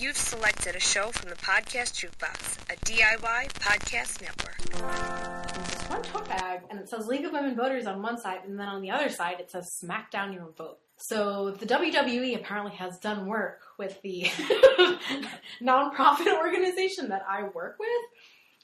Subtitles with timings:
[0.00, 4.56] You've selected a show from the Podcast Jukebox, a DIY podcast network.
[4.68, 8.60] There's one tote bag, and it says League of Women Voters on one side, and
[8.60, 10.78] then on the other side it says Smack Down Your Vote.
[10.98, 14.22] So the WWE apparently has done work with the
[15.60, 17.90] nonprofit organization that I work with.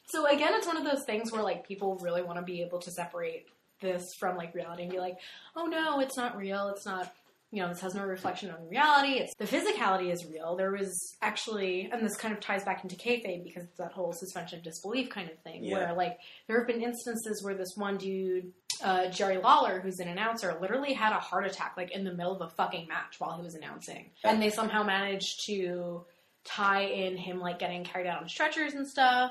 [0.07, 2.79] So again, it's one of those things where like people really want to be able
[2.79, 3.46] to separate
[3.80, 5.19] this from like reality and be like,
[5.57, 6.69] oh no, it's not real.
[6.69, 7.12] It's not
[7.55, 9.12] you know, this has no reflection on reality.
[9.20, 10.56] It's the physicality is real.
[10.56, 10.92] There was
[11.23, 14.65] actually, and this kind of ties back into kayfabe because it's that whole suspension of
[14.65, 15.74] disbelief kind of thing, Yeah.
[15.77, 20.09] where like there have been instances where this one dude, uh, Jerry Lawler, who's an
[20.09, 23.37] announcer, literally had a heart attack like in the middle of a fucking match while
[23.37, 26.05] he was announcing, and they somehow managed to
[26.45, 29.30] tie in him like getting carried out on stretchers and stuff.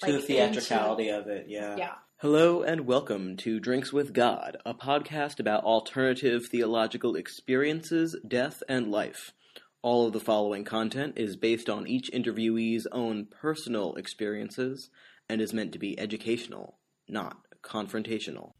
[0.00, 1.76] to the like, theatricality of it, yeah.
[1.76, 1.94] yeah.
[2.22, 8.92] Hello and welcome to Drinks with God, a podcast about alternative theological experiences, death, and
[8.92, 9.32] life.
[9.82, 14.88] All of the following content is based on each interviewee's own personal experiences
[15.28, 18.51] and is meant to be educational, not confrontational.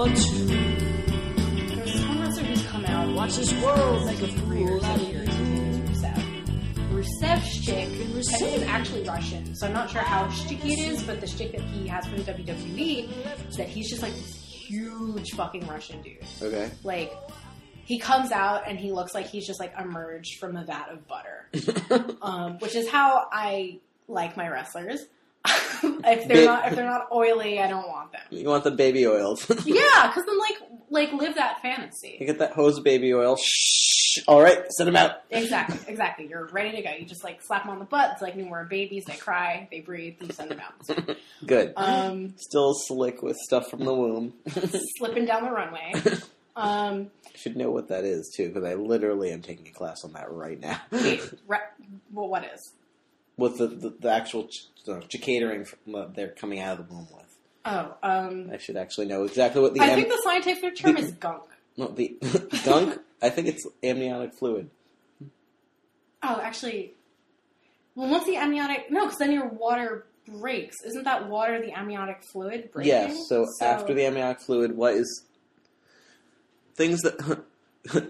[0.00, 0.46] Or two.
[1.76, 3.14] There's this one wrestler who's come out.
[3.14, 5.28] Watch this world like make a a three or fool out seven of years.
[5.28, 6.40] His name is Rusev.
[6.90, 11.02] Rusev's chick, I think is actually Russian, so I'm not sure how sticky it is,
[11.02, 14.34] but the stick that he has for the WWE is that he's just like this
[14.34, 16.18] huge fucking Russian dude.
[16.40, 16.70] Okay.
[16.82, 17.12] Like,
[17.84, 21.06] he comes out and he looks like he's just like emerged from a vat of
[21.06, 25.00] butter, um, which is how I like my wrestlers.
[26.10, 28.20] If they're Ba- not if they're not oily, I don't want them.
[28.30, 29.46] You want the baby oils.
[29.66, 30.56] Yeah, because then like
[30.90, 32.16] like live that fantasy.
[32.20, 33.36] you get that hose baby oil.
[33.36, 34.18] Shh.
[34.26, 35.22] All right, send them out.
[35.30, 36.26] Exactly, exactly.
[36.28, 36.90] You're ready to go.
[36.98, 38.10] You just like slap them on the butt.
[38.14, 39.04] It's like newborn babies.
[39.04, 41.16] They cry, they breathe, you send them out.
[41.46, 41.72] Good.
[41.76, 44.32] Um, Still slick with stuff from the womb.
[44.98, 45.92] slipping down the runway.
[46.56, 50.12] Um, Should know what that is too, because I literally am taking a class on
[50.14, 50.80] that right now.
[50.90, 51.58] wait, re-
[52.12, 52.72] well, what is?
[53.40, 55.00] With the, the, the actual ch- uh,
[55.64, 57.36] from, uh, they're coming out of the womb with.
[57.64, 60.94] Oh, um, I should actually know exactly what the I am- think the scientific term
[60.94, 61.42] the- is gunk.
[61.76, 62.16] no, the
[62.64, 63.00] gunk.
[63.22, 64.70] I think it's amniotic fluid.
[66.22, 66.94] Oh, actually,
[67.94, 70.76] well, once the amniotic no, because then your water breaks.
[70.84, 72.92] Isn't that water the amniotic fluid breaking?
[72.92, 73.28] Yes.
[73.28, 75.24] So, after the amniotic fluid, what is
[76.76, 77.42] things that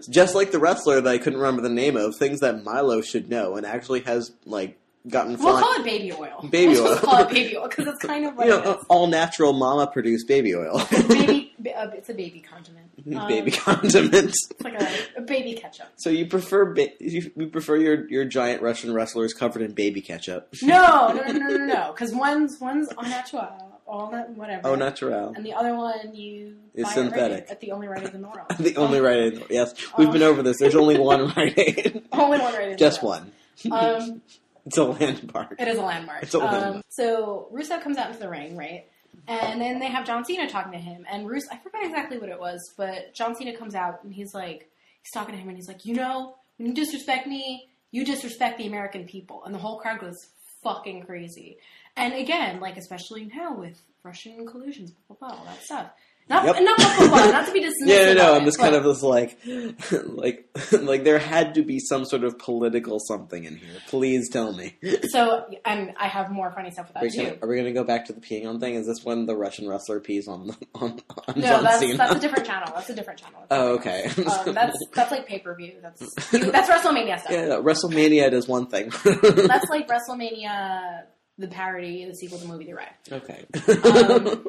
[0.10, 3.28] just like the wrestler that I couldn't remember the name of, things that Milo should
[3.30, 4.76] know and actually has like
[5.08, 5.62] gotten we'll fine.
[5.62, 6.46] call it baby oil.
[6.50, 6.96] Baby we'll oil.
[6.98, 10.28] Call it baby oil because it's kind of like you know, all natural mama produced
[10.28, 11.52] baby oil, baby.
[11.76, 12.86] uh, It's a baby condiment.
[13.16, 14.36] Um, baby condiments.
[14.50, 15.86] It's like a, a baby ketchup.
[15.96, 20.02] So you prefer ba- you, you prefer your your giant Russian wrestlers covered in baby
[20.02, 20.48] ketchup?
[20.62, 21.92] No, no, no, no, no, no.
[21.92, 24.68] Because one's one's au naturel, all that whatever.
[24.68, 25.32] Oh, natural.
[25.34, 27.38] And the other one you Is synthetic.
[27.44, 28.46] right at the only right in the world.
[28.58, 29.44] The only Um, right aid.
[29.48, 30.58] Yes, we've been over this.
[30.58, 32.02] There's only one right aid.
[32.12, 33.32] Only one right Just one.
[33.72, 34.20] Um,
[34.66, 35.56] It's a landmark.
[35.58, 36.22] it is a landmark.
[36.22, 36.76] It's a landmark.
[36.76, 38.86] Um, so Rusev comes out into the ring, right?
[39.28, 42.28] And then they have John Cena talking to him, and Rusev, I forgot exactly what
[42.30, 44.70] it was, but John Cena comes out and he's like,
[45.02, 48.58] he's talking to him, and he's like, you know, when you disrespect me, you disrespect
[48.58, 50.16] the American people, and the whole crowd goes
[50.62, 51.58] fucking crazy.
[51.96, 55.90] And again, like especially now with Russian collusions, blah blah blah, all that stuff.
[56.28, 56.56] Not Yep.
[56.62, 57.70] not blah, not to be dismissive.
[57.86, 58.34] Yeah, no, no.
[58.34, 59.36] I'm just kind of this like,
[60.04, 63.68] like, like there had to be some sort of political something in here.
[63.88, 64.76] Please tell me.
[65.08, 67.38] So, and I have more funny stuff with Are that we, gonna, too.
[67.42, 68.76] are we gonna go back to the peeing on thing?
[68.76, 71.96] Is this when the Russian wrestler pees on on, on No, John that's Cena?
[71.96, 72.72] that's a different channel.
[72.76, 73.40] That's a different channel.
[73.48, 74.04] That's Oh, okay.
[74.24, 75.78] Um, that's that's like pay per view.
[75.82, 77.32] That's that's WrestleMania stuff.
[77.32, 78.90] yeah, no, WrestleMania does one thing.
[79.04, 81.02] That's like WrestleMania,
[81.38, 82.94] the parody, the sequel to the movie The Ride.
[83.10, 83.44] okay.
[83.88, 84.46] Um,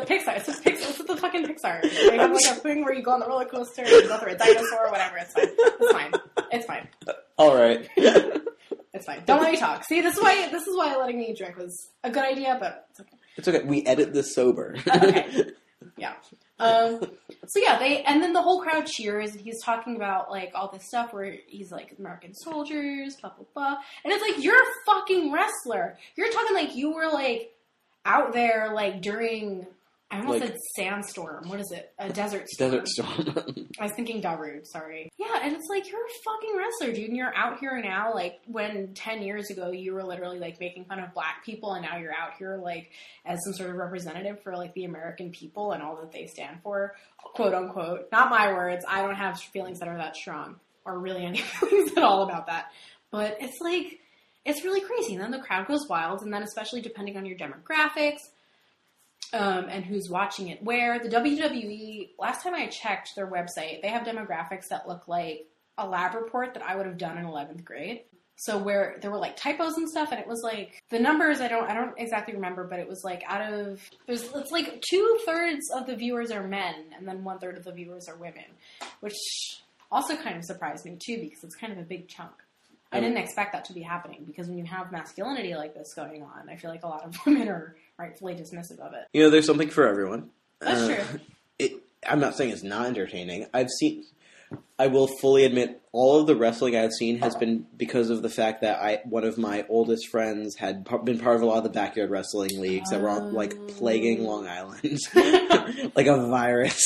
[0.00, 0.36] the Pixar.
[0.36, 0.90] It's just Pixar.
[0.90, 1.82] It's the fucking Pixar.
[2.10, 4.18] They have like a thing where you go on the roller coaster and you go
[4.18, 5.16] through a dinosaur or whatever.
[5.18, 5.48] It's fine.
[5.48, 6.12] It's fine.
[6.52, 6.88] It's fine.
[7.36, 7.88] All right.
[8.94, 9.22] It's fine.
[9.26, 9.84] Don't let me talk.
[9.84, 12.86] See, this is why this is why letting me drink was a good idea, but
[12.90, 13.16] it's okay.
[13.36, 13.62] It's okay.
[13.64, 14.76] We edit this sober.
[14.86, 15.50] Okay.
[15.96, 16.14] Yeah.
[16.60, 17.00] Um,
[17.46, 20.70] so yeah, they and then the whole crowd cheers, and he's talking about like all
[20.72, 24.66] this stuff where he's like American soldiers, blah blah blah, and it's like you're a
[24.86, 25.98] fucking wrestler.
[26.16, 27.52] You're talking like you were like
[28.04, 29.66] out there like during.
[30.14, 31.48] I almost Like- said sandstorm.
[31.48, 31.92] What is it?
[31.98, 32.70] A desert storm.
[32.70, 33.68] Desert Storm.
[33.80, 35.10] I was thinking Darude, sorry.
[35.18, 38.14] Yeah, and it's like you're a fucking wrestler, dude, and you're out here now.
[38.14, 41.84] Like when ten years ago you were literally like making fun of black people, and
[41.84, 42.90] now you're out here like
[43.26, 46.58] as some sort of representative for like the American people and all that they stand
[46.62, 48.08] for, quote unquote.
[48.12, 48.84] Not my words.
[48.88, 52.46] I don't have feelings that are that strong, or really any feelings at all about
[52.46, 52.66] that.
[53.10, 54.00] But it's like
[54.44, 55.14] it's really crazy.
[55.14, 58.18] And then the crowd goes wild, and then especially depending on your demographics
[59.32, 60.98] um, and who's watching it where.
[60.98, 65.46] The WWE, last time I checked their website, they have demographics that look like
[65.78, 68.02] a lab report that I would have done in 11th grade.
[68.36, 71.46] So where there were like typos and stuff, and it was like the numbers I
[71.46, 75.18] don't I don't exactly remember, but it was like out of there's it's like two
[75.24, 78.44] thirds of the viewers are men, and then one third of the viewers are women,
[79.00, 79.14] which
[79.90, 82.32] also kind of surprised me too because it's kind of a big chunk.
[82.90, 86.22] I didn't expect that to be happening because when you have masculinity like this going
[86.22, 89.04] on, I feel like a lot of women are rightfully dismissive of it.
[89.12, 90.30] you know, there's something for everyone.
[90.60, 91.20] That's Uh, true.
[91.58, 91.72] It,
[92.04, 93.46] I'm not saying it's not entertaining.
[93.54, 94.02] I've seen.
[94.76, 98.28] I will fully admit, all of the wrestling I've seen has been because of the
[98.28, 101.58] fact that I one of my oldest friends had par- been part of a lot
[101.58, 104.98] of the backyard wrestling leagues that were all, like plaguing Long Island
[105.94, 106.80] like a virus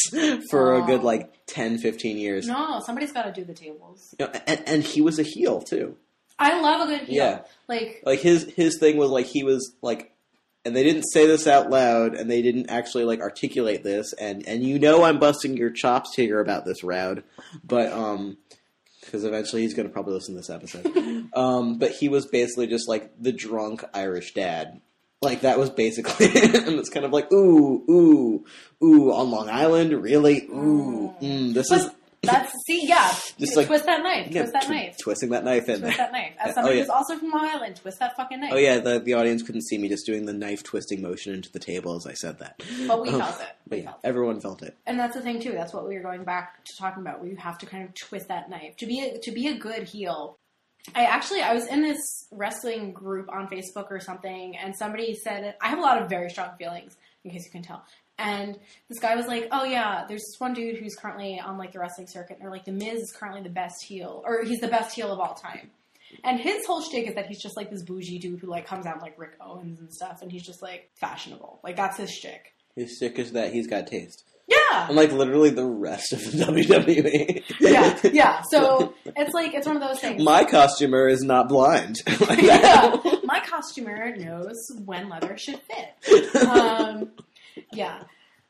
[0.50, 1.04] for a good Oh.
[1.04, 2.46] like 10, 15 years.
[2.46, 4.14] No, somebody's got to do the tables.
[4.18, 5.96] You know, and, and he was a heel too.
[6.38, 7.16] I love a good heel.
[7.16, 7.40] Yeah.
[7.68, 10.12] Like, Like his his thing was like he was like,
[10.68, 14.46] and they didn't say this out loud, and they didn't actually like articulate this, and
[14.46, 17.24] and you know I'm busting your chops here about this, Roud,
[17.64, 18.36] but um,
[19.00, 21.30] because eventually he's gonna probably listen to this episode.
[21.34, 24.82] um, but he was basically just like the drunk Irish dad.
[25.22, 28.44] Like that was basically, and it's kind of like ooh, ooh,
[28.84, 33.08] ooh on Long Island, really, ooh, mm, this is but that's see, yeah.
[33.38, 34.28] Just like- twist that knife.
[34.30, 34.96] yeah, twist that tw- knife.
[35.02, 36.06] twisting that knife in Twist there.
[36.06, 36.32] that knife.
[36.38, 36.82] As Oh, somebody yeah.
[36.82, 38.50] who's also from Long Island, twist that fucking knife.
[38.52, 41.50] Oh yeah, the the audience couldn't see me just doing the knife twisting motion into
[41.52, 42.60] the table as I said that.
[42.86, 43.46] But we Oh, felt it.
[43.66, 44.06] But We yeah, felt it.
[44.08, 44.76] everyone felt it.
[44.86, 45.52] And that's the thing too.
[45.52, 47.20] That's what we were going back to talking about.
[47.20, 49.54] Where you have to kind of twist that knife to be a, to be a
[49.56, 50.36] good heel.
[50.94, 55.54] I actually I was in this wrestling group on Facebook or something, and somebody said
[55.62, 57.84] I have a lot of very strong feelings, in case you can tell.
[58.18, 61.72] And this guy was like, "Oh yeah, there's this one dude who's currently on like
[61.72, 64.58] the wrestling circuit, and they're like, the Miz is currently the best heel, or he's
[64.60, 65.70] the best heel of all time."
[66.24, 68.86] And his whole shtick is that he's just like this bougie dude who like comes
[68.86, 71.60] out like Rick Owens and stuff, and he's just like fashionable.
[71.62, 72.54] Like that's his shtick.
[72.74, 74.86] His sick is that he's got taste, Yeah.
[74.88, 77.42] And like literally the rest of the WWE.
[77.60, 78.42] yeah, yeah.
[78.50, 80.22] So it's like it's one of those things.
[80.22, 81.96] My costumer is not blind.
[82.28, 86.36] like yeah, my costumer knows when leather should fit.
[86.36, 87.10] Um,
[87.72, 88.02] yeah.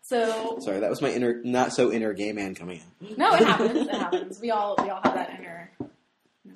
[0.02, 3.16] So Sorry, that was my inner, not so inner gay man coming in.
[3.18, 3.86] no, it happens.
[3.88, 4.40] It happens.
[4.40, 5.70] We all we all have that inner.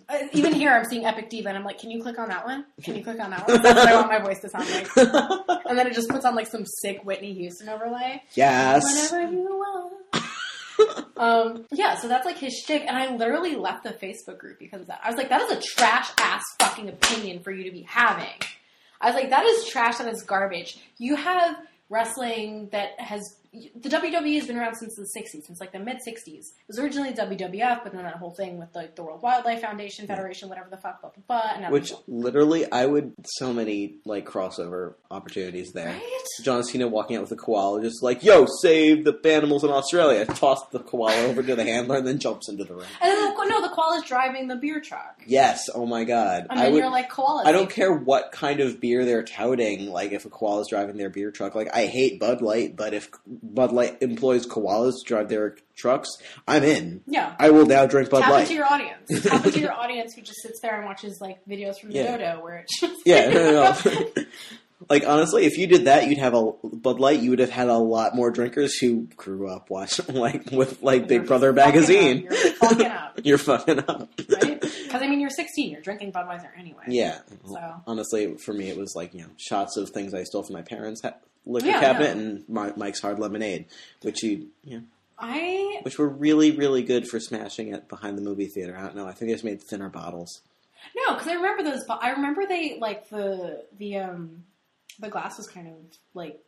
[0.08, 2.44] Uh, even here, I'm seeing Epic Diva, and I'm like, "Can you click on that
[2.46, 2.64] one?
[2.82, 4.88] Can you click on that one?" That's what I want my voice to sound like.
[5.66, 8.22] And then it just puts on like some sick Whitney Houston overlay.
[8.34, 9.10] yes.
[9.10, 9.92] Whenever you want.
[11.16, 14.80] um, yeah, so that's like his shtick, and I literally left the Facebook group because
[14.82, 15.00] of that.
[15.02, 18.26] I was like, that is a trash ass fucking opinion for you to be having.
[19.00, 20.78] I was like, that is trash, that is garbage.
[20.98, 21.56] You have
[21.92, 25.98] wrestling that has the WWE has been around since the '60s, since like the mid
[25.98, 26.26] '60s.
[26.26, 30.06] It was originally WWF, but then that whole thing with like the World Wildlife Foundation,
[30.06, 34.24] Federation, whatever the fuck, blah blah blah, and Which literally, I would so many like
[34.26, 35.88] crossover opportunities there.
[35.88, 36.02] right?
[36.42, 40.24] John Cena walking out with a koala, just like, "Yo, save the animals in Australia."
[40.24, 42.86] Toss the koala over to the handler, and then jumps into the ring.
[43.02, 45.68] And then the, no, the koala's driving the beer truck, Yes.
[45.74, 46.46] Oh my god.
[46.48, 46.78] and I then would.
[46.78, 47.42] you're like koala.
[47.44, 49.90] I don't care what kind of beer they're touting.
[49.90, 53.10] Like if a koala's driving their beer truck, like I hate Bud Light, but if
[53.42, 56.08] Bud Light employs koalas to drive their trucks,
[56.46, 57.02] I'm in.
[57.06, 57.34] Yeah.
[57.38, 58.24] I will now drink Bud Light.
[58.24, 58.40] Tap Light.
[58.42, 59.22] into your audience.
[59.24, 62.16] Tap into your audience who just sits there and watches like videos from Yeah.
[62.16, 63.28] dodo where it's just yeah.
[63.30, 64.24] no, no, no.
[64.88, 67.20] like honestly, if you did that, you'd have a Bud Light.
[67.20, 71.08] You would have had a lot more drinkers who grew up watching like with like
[71.08, 72.28] Big You're Brother magazine.
[72.28, 72.32] up.
[72.32, 74.08] You're fucking up, You're fucking up.
[74.40, 74.60] right?
[74.60, 75.70] Because I mean, you're 16.
[75.70, 76.84] You're drinking Budweiser anyway.
[76.88, 77.18] Yeah.
[77.46, 80.54] So Honestly, for me, it was like you know shots of things I stole from
[80.54, 81.14] my parents' ha-
[81.46, 82.20] liquor Yeah, cabinet no.
[82.22, 83.66] and my, Mike's Hard Lemonade,
[84.02, 84.80] which you yeah,
[85.18, 88.76] I which were really really good for smashing it behind the movie theater.
[88.76, 89.06] I don't know.
[89.06, 90.40] I think they just made thinner bottles.
[90.96, 91.84] no, because I remember those.
[91.88, 94.44] I remember they like the the um
[94.98, 95.74] the glass was kind of
[96.14, 96.40] like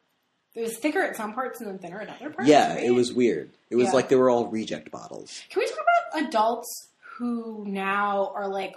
[0.54, 2.48] it was thicker at some parts and then thinner at other parts.
[2.48, 2.84] Yeah, right?
[2.84, 3.50] it was weird.
[3.70, 3.92] It was Yeah.
[3.92, 5.40] like they were all reject bottles.
[5.50, 5.78] Can we talk
[6.12, 8.76] about adults who now are like,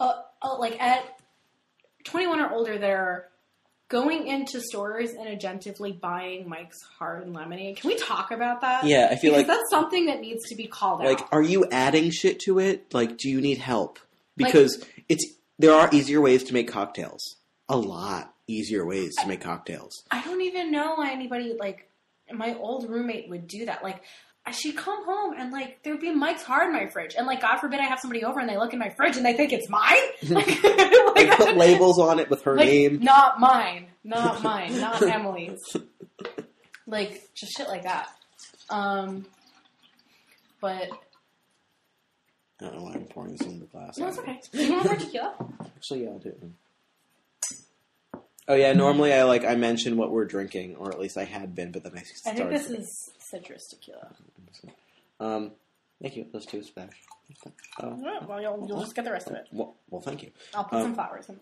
[0.00, 1.02] uh, uh, like at
[2.04, 3.27] 21 or older, they're
[3.88, 7.78] going into stores and agentively buying Mike's Hard Lemonade?
[7.78, 8.84] Can we talk about that?
[8.84, 11.20] Yeah, I feel because like that's something that needs to be called like out.
[11.22, 12.92] Like, are you adding shit to it?
[12.94, 13.98] Like, do you need help?
[14.38, 15.24] Like- Because it's
[15.58, 17.36] there are easier ways to make cocktails.
[17.68, 20.04] A lot easier ways to make cocktails.
[20.10, 21.90] I don't even know why anybody like
[22.32, 23.82] my old roommate would do that.
[23.82, 24.02] Like,
[24.50, 27.58] she'd come home and like there'd be Mike's Hard in my fridge, and like God
[27.58, 29.68] forbid I have somebody over and they look in my fridge and they think it's
[29.68, 29.96] mine.
[30.28, 33.00] like, They like, put labels on it with her like, name.
[33.00, 35.60] not mine, not mine, not Emily's.
[36.86, 38.08] Like just shit like that.
[38.70, 39.26] Um,
[40.60, 40.88] but
[42.60, 43.98] I don't know why I'm pouring this into the glass.
[43.98, 44.40] no, it's okay.
[44.52, 45.34] Do you want more tequila?
[45.76, 46.42] Actually, yeah, I'll do it.
[48.50, 51.54] Oh yeah, normally I like I mention what we're drinking, or at least I had
[51.54, 52.38] been, but then I I started.
[52.38, 54.10] think this is citrus tequila.
[55.20, 55.50] Um,
[56.00, 56.26] thank you.
[56.32, 56.94] Those two splash.
[57.80, 59.46] Oh, Yeah, well, you'll, you'll just get the rest of it.
[59.52, 60.30] well, well, thank you.
[60.54, 61.38] I'll put Um, some flowers in.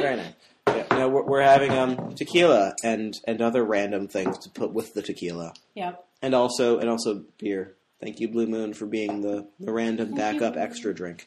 [0.00, 0.32] Very nice.
[0.68, 4.94] Yeah, no, we're, we're having um tequila and and other random things to put with
[4.94, 6.04] the tequila, Yep.
[6.22, 7.74] and also and also beer.
[8.00, 11.26] Thank you, Blue Moon, for being the the random backup extra drink.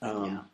[0.00, 0.46] Um,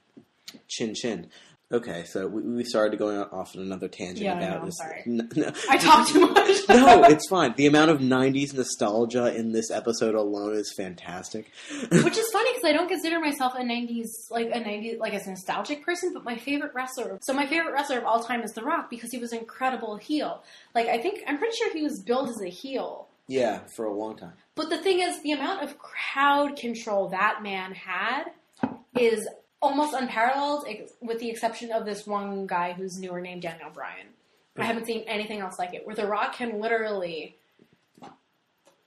[0.68, 1.30] chin chin.
[1.70, 4.78] Okay, so we, we started going off on another tangent Yeah, about I'm this.
[4.78, 5.02] sorry.
[5.04, 6.56] N- no, I talk too much.
[6.70, 7.52] no, it's fine.
[7.58, 11.52] The amount of '90s nostalgia in this episode alone is fantastic.
[11.90, 15.28] Which is funny because I don't consider myself a '90s like a '90s like a
[15.28, 17.18] nostalgic person, but my favorite wrestler.
[17.20, 19.96] So my favorite wrestler of all time is The Rock because he was an incredible
[19.98, 20.42] heel.
[20.74, 23.08] Like I think I'm pretty sure he was billed as a heel.
[23.26, 24.32] yeah, for a long time.
[24.54, 28.24] But the thing is, the amount of crowd control that man had
[28.98, 29.28] is
[29.60, 30.66] almost unparalleled,
[31.00, 34.06] with the exception of this one guy who's newer named Daniel Bryan.
[34.56, 37.36] I haven't seen anything else like it, where The Rock can literally.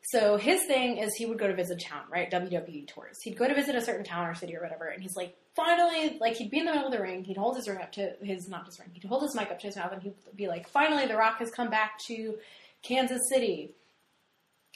[0.04, 2.30] So his thing is he would go to visit town, right?
[2.30, 3.18] WWE tours.
[3.24, 6.18] He'd go to visit a certain town or city or whatever, and he's like, finally,
[6.20, 7.24] like he'd be in the middle of the ring.
[7.24, 8.90] He'd hold his ring up to his not his ring.
[8.94, 11.40] He'd hold his mic up to his mouth, and he'd be like, finally, The Rock
[11.40, 12.36] has come back to
[12.82, 13.72] Kansas City.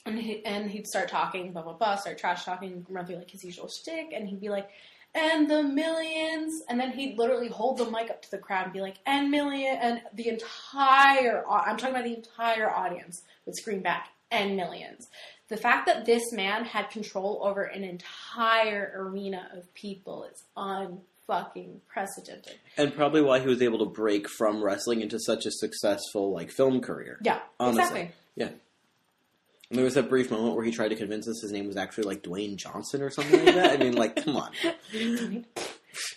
[0.05, 3.31] And, he, and he'd start talking, blah blah blah, start trash talking, run through like
[3.31, 4.69] his usual shtick, and he'd be like,
[5.15, 8.73] "And the millions, and then he'd literally hold the mic up to the crowd and
[8.73, 13.81] be like, "And million, and the entire, I'm talking about the entire audience would scream
[13.81, 15.07] back, "And millions."
[15.47, 21.81] The fact that this man had control over an entire arena of people is unfucking
[21.87, 22.55] precedented.
[22.77, 26.49] And probably why he was able to break from wrestling into such a successful like
[26.51, 27.19] film career.
[27.21, 27.81] Yeah, Honestly.
[27.81, 28.11] exactly.
[28.35, 28.49] Yeah.
[29.75, 31.75] And there was that brief moment where he tried to convince us his name was
[31.75, 33.71] actually like Dwayne Johnson or something like that.
[33.71, 34.51] I mean, like, come on,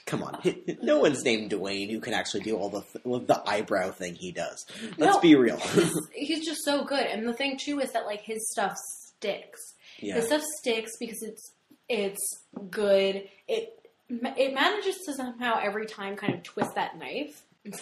[0.07, 0.41] come on.
[0.83, 4.33] No one's named Dwayne who can actually do all the th- the eyebrow thing he
[4.33, 4.65] does.
[4.97, 5.21] Let's No.
[5.21, 5.59] be real.
[6.15, 8.75] He's just so good, and the thing too is that like his stuff
[9.17, 9.61] sticks.
[10.01, 10.15] yeah.
[10.15, 11.53] His stuff sticks because it's
[11.89, 12.39] it's
[12.71, 13.25] good.
[13.49, 13.75] It
[14.09, 17.43] it manages to somehow every time kind of twist that knife.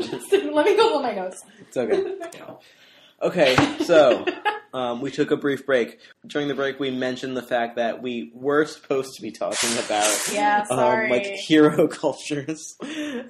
[0.00, 1.40] Just- let me go blow my nose.
[1.60, 2.14] It's okay.
[3.24, 4.26] Okay, so
[4.74, 5.98] um, we took a brief break.
[6.26, 10.28] During the break, we mentioned the fact that we were supposed to be talking about
[10.32, 12.76] Yeah, um, like hero cultures,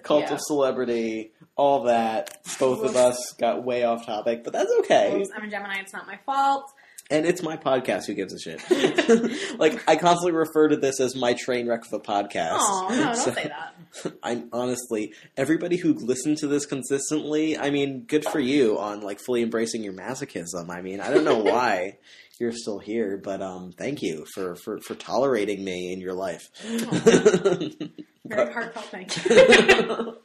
[0.02, 0.34] cult Yeah.
[0.34, 2.38] of celebrity, all that.
[2.58, 5.16] Both of us got way off topic, but that's okay.
[5.20, 5.78] Oops, I'm a Gemini.
[5.80, 6.72] It's not my fault.
[7.10, 8.06] And it's my podcast.
[8.06, 9.58] Who gives a shit?
[9.58, 12.56] like I constantly refer to this as my train wreck of a podcast.
[12.60, 12.96] Oh no!
[13.04, 13.74] Don't So- say that.
[14.22, 17.56] I'm honestly everybody who listened to this consistently.
[17.58, 20.70] I mean, good for you on like fully embracing your masochism.
[20.70, 21.98] I mean, I don't know why
[22.40, 26.48] you're still here, but um, thank you for for for tolerating me in your life.
[26.62, 30.16] Very heartfelt thank you.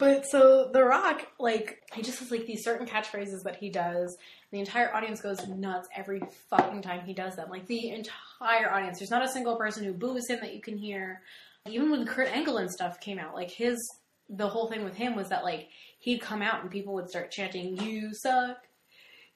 [0.00, 4.16] But so The Rock, like, he just has like these certain catchphrases that he does.
[4.50, 7.50] The entire audience goes nuts every fucking time he does them.
[7.50, 8.98] Like the entire audience.
[8.98, 11.20] There's not a single person who boos him that you can hear.
[11.68, 13.76] Even when Kurt Angle and stuff came out, like his
[14.30, 17.30] the whole thing with him was that like he'd come out and people would start
[17.30, 18.56] chanting, "You suck."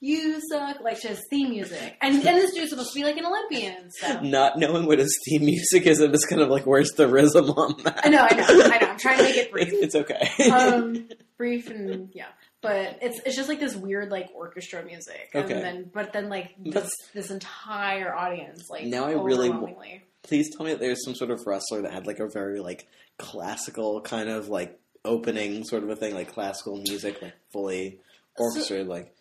[0.01, 3.17] You suck, like to his theme music, and and this dude's supposed to be like
[3.17, 3.91] an Olympian.
[3.91, 7.09] So Not knowing what his theme music is, I'm just kind of like, where's the
[7.09, 8.01] rhythm on that?
[8.05, 8.84] I know, I know, I know.
[8.95, 9.69] I'm trying to make it brief.
[9.73, 10.51] It's, it's okay.
[10.51, 12.27] um, brief and yeah,
[12.63, 15.53] but it's it's just like this weird like orchestra music, Okay.
[15.53, 19.77] and then but then like this, this entire audience like Now I really w-
[20.23, 22.87] Please tell me that there's some sort of wrestler that had like a very like
[23.19, 28.01] classical kind of like opening sort of a thing, like classical music, like fully
[28.39, 29.15] orchestrated, like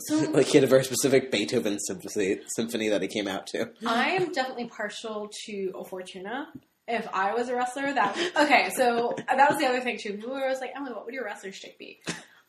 [0.00, 3.70] so like he had a very specific Beethoven symphony symphony that he came out to.
[3.86, 6.48] I am definitely partial to O Fortuna.
[6.88, 8.70] If I was a wrestler, that okay.
[8.76, 10.14] So that was the other thing too.
[10.14, 12.00] People were always like, "Emily, what would your wrestler shtick be?"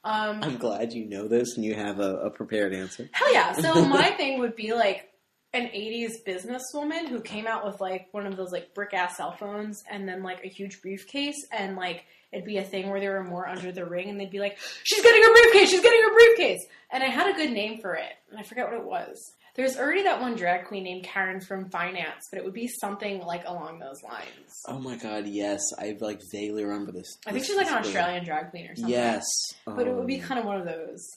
[0.05, 3.09] Um, I'm glad you know this and you have a, a prepared answer.
[3.13, 3.53] Hell yeah.
[3.53, 5.09] So my thing would be like
[5.53, 9.31] an 80s businesswoman who came out with like one of those like brick ass cell
[9.31, 13.13] phones and then like a huge briefcase and like it'd be a thing where there
[13.13, 16.01] were more under the ring and they'd be like, she's getting her briefcase, she's getting
[16.01, 16.65] her briefcase.
[16.91, 19.31] And I had a good name for it and I forget what it was.
[19.55, 23.19] There's already that one drag queen named Karen from Finance, but it would be something
[23.21, 24.61] like along those lines.
[24.67, 27.17] Oh my god, yes, I like vaguely remember this.
[27.27, 28.91] I think this- she's like an Australian drag queen or something.
[28.91, 29.23] Yes,
[29.65, 31.07] But it would be Um, kind of one of those.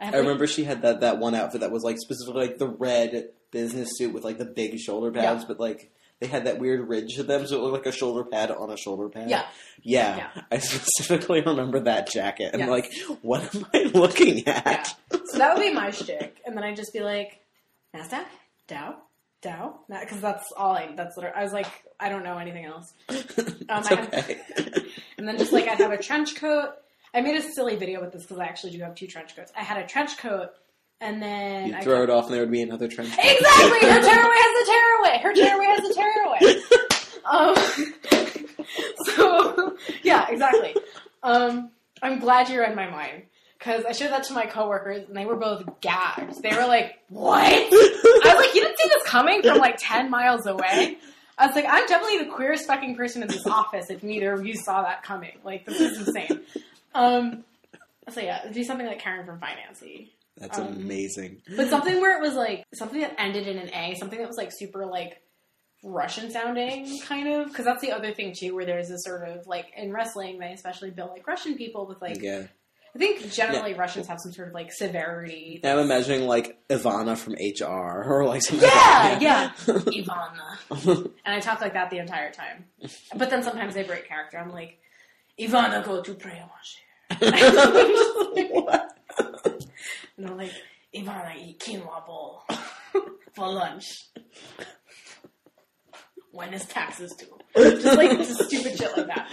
[0.00, 2.58] I, I like- remember she had that that one outfit that was like specifically like
[2.58, 5.46] the red business suit with like the big shoulder pads, Yeah.
[5.48, 8.24] but like they had that weird ridge to them, so it looked like a shoulder
[8.24, 9.30] pad on a shoulder pad.
[9.30, 9.44] Yeah.
[9.82, 10.16] yeah.
[10.34, 10.42] Yeah.
[10.50, 12.68] I specifically remember that jacket, and Yes.
[12.68, 14.88] like, what am I looking at?
[15.26, 17.40] So that would be my shtick, and then I'd just be like,
[17.94, 18.24] Nasdaq,
[18.66, 18.96] Dow,
[19.42, 20.92] Dow, because that's all I.
[20.96, 21.66] That's literally, I was like,
[22.00, 22.92] I don't know anything else.
[23.08, 24.40] it's I have- okay.
[25.16, 26.70] And then just like I'd have a trench coat.
[27.14, 29.52] I made a silly video with this because I actually do have two trench coats.
[29.56, 30.50] I had a trench coat,
[31.00, 33.10] and then You'd I throw it off, and there would be another trench.
[33.16, 33.24] coat.
[33.24, 33.88] Exactly.
[33.88, 35.22] Her tearaway has a tearaway.
[35.22, 36.60] Her tearaway has a tearaway.
[37.24, 37.54] Um,
[39.06, 40.76] so yeah, exactly.
[41.22, 41.70] Um,
[42.02, 43.22] I'm glad you're in my mind
[43.64, 46.42] because I showed that to my coworkers and they were both gagged.
[46.42, 50.10] They were like, "What?" I was like, "You didn't see this coming from like ten
[50.10, 50.98] miles away."
[51.38, 54.46] I was like, "I'm definitely the queerest fucking person in this office if neither of
[54.46, 55.38] you saw that coming.
[55.44, 56.40] Like, this is insane."
[56.94, 57.44] Um,
[58.10, 60.10] so yeah, it'd be something like Karen from Financy.
[60.36, 61.42] That's Um, amazing.
[61.56, 64.36] But something where it was like something that ended in an A, something that was
[64.36, 65.20] like super like
[65.82, 69.46] Russian sounding kind of because that's the other thing too where there's this sort of
[69.46, 72.44] like in wrestling they especially build like Russian people with like yeah.
[72.94, 75.58] I think generally Russians have some sort of like severity.
[75.62, 78.68] Now I'm imagining like Ivana from HR or like something.
[78.68, 79.52] Yeah, like yeah.
[79.66, 81.10] Ivana.
[81.24, 82.66] And I talk like that the entire time.
[83.16, 84.38] But then sometimes they break character.
[84.38, 84.78] I'm like,
[85.40, 86.40] Ivana go to pray
[87.10, 88.90] what?
[90.16, 90.52] And I'm like,
[90.94, 92.42] Ivana eat quinoa bowl
[93.34, 94.06] for lunch.
[96.30, 97.26] When is taxes due?
[97.56, 99.28] Just like just stupid shit like that.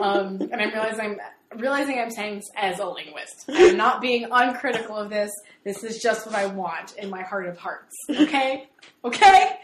[0.00, 1.18] Um, and I realize I'm
[1.56, 3.44] realizing I'm saying this as a linguist.
[3.48, 5.30] I'm not being uncritical of this.
[5.64, 7.94] This is just what I want in my heart of hearts.
[8.10, 8.68] Okay?
[9.04, 9.56] Okay?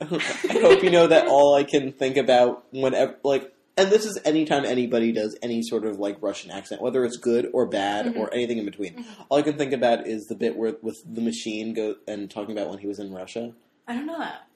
[0.00, 4.18] I hope you know that all I can think about whenever, like, and this is
[4.24, 8.18] anytime anybody does any sort of like Russian accent, whether it's good or bad Mm-hmm.
[8.20, 9.04] or anything in between.
[9.28, 12.56] All I can think about is the bit where with the machine go and talking
[12.56, 13.52] about when he was in Russia.
[13.88, 14.46] I don't know that.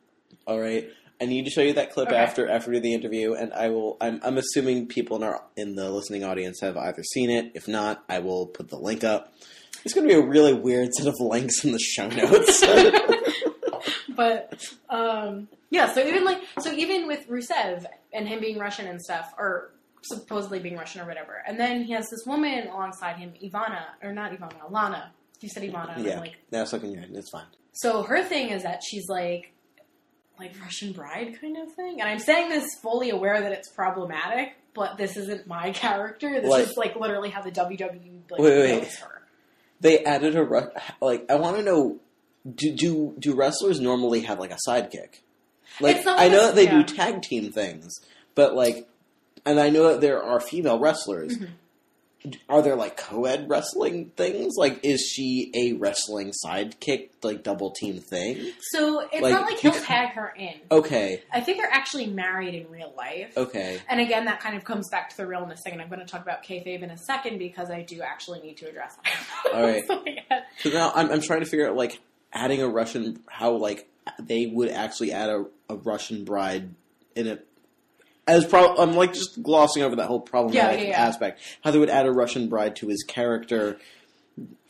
[0.46, 0.88] All right,
[1.20, 2.16] I need to show you that clip Okay.
[2.16, 3.96] after after the interview, and I will.
[4.00, 7.52] I'm, I'm assuming people in our in the listening audience have either seen it.
[7.54, 9.32] If not, I will put the link up.
[9.84, 12.64] It's going to be a really weird set of links in the show notes.
[14.16, 19.00] but um, yeah, so even like so even with Rusev and him being Russian and
[19.00, 23.32] stuff, or supposedly being Russian or whatever, and then he has this woman alongside him,
[23.42, 25.08] Ivana or not Ivana, Alana.
[25.40, 25.96] You said Ivana.
[25.96, 27.10] and I'm yeah, like now it's looking good.
[27.14, 27.46] It's fine.
[27.72, 29.52] so her thing is that she's like
[30.38, 34.54] like Russian bride kind of thing, and I'm saying this fully aware that it's problematic,
[34.74, 36.40] but this isn't my character.
[36.40, 39.22] This Like- is like literally how the WWE like Wait, wait, knows her.
[39.80, 40.70] They added a Ru-
[41.00, 41.30] like.
[41.30, 41.98] I want to know.
[42.54, 45.20] Do, do do wrestlers normally have like a sidekick?
[45.80, 46.82] Like I know that they yeah.
[46.82, 48.00] do tag team things,
[48.34, 48.88] but like,
[49.44, 51.36] and I know that there are female wrestlers.
[51.36, 51.52] Mm-hmm.
[52.48, 54.54] Are there like co-ed wrestling things?
[54.56, 58.52] Like, is she a wrestling sidekick, like double team thing?
[58.72, 60.54] So it's Like, not like he'll tag her in.
[60.70, 63.36] Okay, I think they're actually married in real life.
[63.36, 63.80] okay.
[63.88, 66.06] And again, that kind of comes back to the realness thing, and I'm going to
[66.06, 69.54] talk about kayfabe in a second because I do actually need to address that.
[69.54, 69.84] All right.
[69.86, 70.40] So, yeah.
[70.58, 72.00] So now I'm, I'm trying to figure out like
[72.32, 76.74] adding a Russian how like they would actually add a, a Russian bride
[77.14, 77.46] in it.
[78.28, 81.06] As pro- I'm like just glossing over that whole problematic Yeah, yeah, yeah.
[81.06, 81.40] aspect.
[81.64, 83.78] How they would add a Russian bride to his character,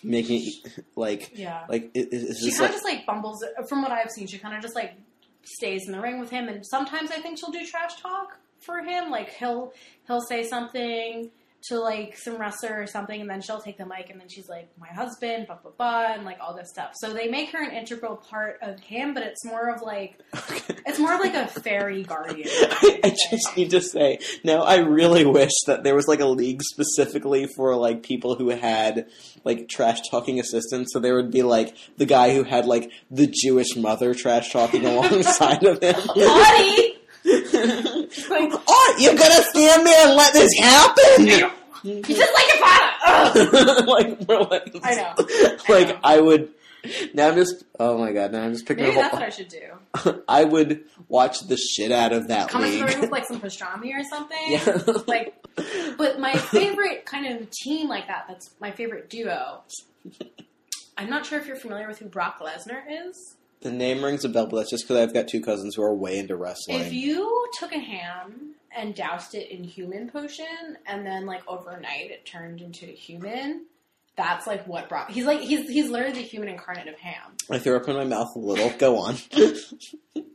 [0.02, 1.64] making it like Yeah.
[1.68, 4.26] like i- is, is she kind like of just like bumbles, from what I've seen,
[4.26, 4.94] she kind of just like
[5.44, 8.78] stays in the ring with him, and sometimes I think she'll do trash talk for
[8.78, 9.10] him.
[9.10, 9.72] Like he'll
[10.06, 11.30] he'll say something
[11.68, 14.48] to like some wrestler or something, and then she'll take the mic, and then she's
[14.48, 16.92] like, "My husband," blah blah blah, and like all this stuff.
[16.94, 20.20] So they make her an integral part of him, but it's more of like
[20.86, 22.48] it's more of like a fairy guardian.
[22.52, 24.62] I, I just need to say now.
[24.62, 29.08] I really wish that there was like a league specifically for like people who had
[29.44, 30.92] like trash talking assistants.
[30.92, 34.84] So there would be like the guy who had like the Jewish mother trash talking
[34.86, 35.96] alongside of him.
[36.14, 41.26] Buddy, like oh, you're gonna stand there and let this happen?
[41.26, 42.85] you just like your father.
[43.87, 45.14] Like, we're like, I know.
[45.68, 45.98] Like know.
[46.02, 46.50] I would.
[47.14, 47.64] Now I'm just.
[47.81, 48.33] Oh my god!
[48.33, 48.85] Now I'm just picking.
[48.85, 50.20] Maybe a that's whole, what I should do.
[50.28, 53.00] I would watch the shit out of that Come in the room league.
[53.00, 54.38] with like some pastrami or something.
[54.46, 54.78] Yeah.
[55.07, 55.35] Like,
[55.96, 59.62] but my favorite kind of team like that, that's my favorite duo.
[60.96, 63.37] I'm not sure if you're familiar with who Brock Lesnar is.
[63.60, 65.94] The name rings a bell, but that's just because I've got two cousins who are
[65.94, 66.80] way into wrestling.
[66.80, 72.10] If you took a ham and doused it in human potion, and then like overnight
[72.10, 73.66] it turned into a human,
[74.16, 75.10] that's like what Brock.
[75.10, 77.32] He's like he's he's literally the human incarnate of ham.
[77.50, 78.70] I threw up in my mouth a little.
[78.78, 79.16] Go on.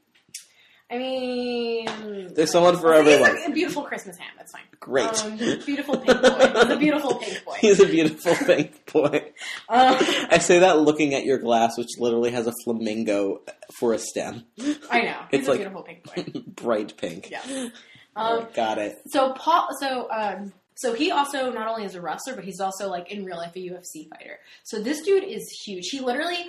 [0.93, 3.35] I mean, There's someone for everyone.
[3.37, 4.29] a, a beautiful Christmas ham.
[4.37, 4.61] That's fine.
[4.79, 5.23] Great.
[5.23, 6.37] Um, beautiful pink boy.
[6.59, 7.53] He's a beautiful pink boy.
[7.61, 9.31] He's a beautiful pink boy.
[9.69, 9.95] Um,
[10.29, 13.41] I say that looking at your glass, which literally has a flamingo
[13.79, 14.45] for a stem.
[14.91, 15.19] I know.
[15.31, 16.41] He's It's a like- beautiful pink boy.
[16.47, 17.29] Bright pink.
[17.31, 17.69] Yeah.
[18.15, 19.01] Um, Got it.
[19.07, 22.89] so Paul, so um, so he also not only is a wrestler, but he's also
[22.89, 24.37] like in real life a UFC fighter.
[24.63, 25.87] So this dude is huge.
[25.89, 26.45] He literally,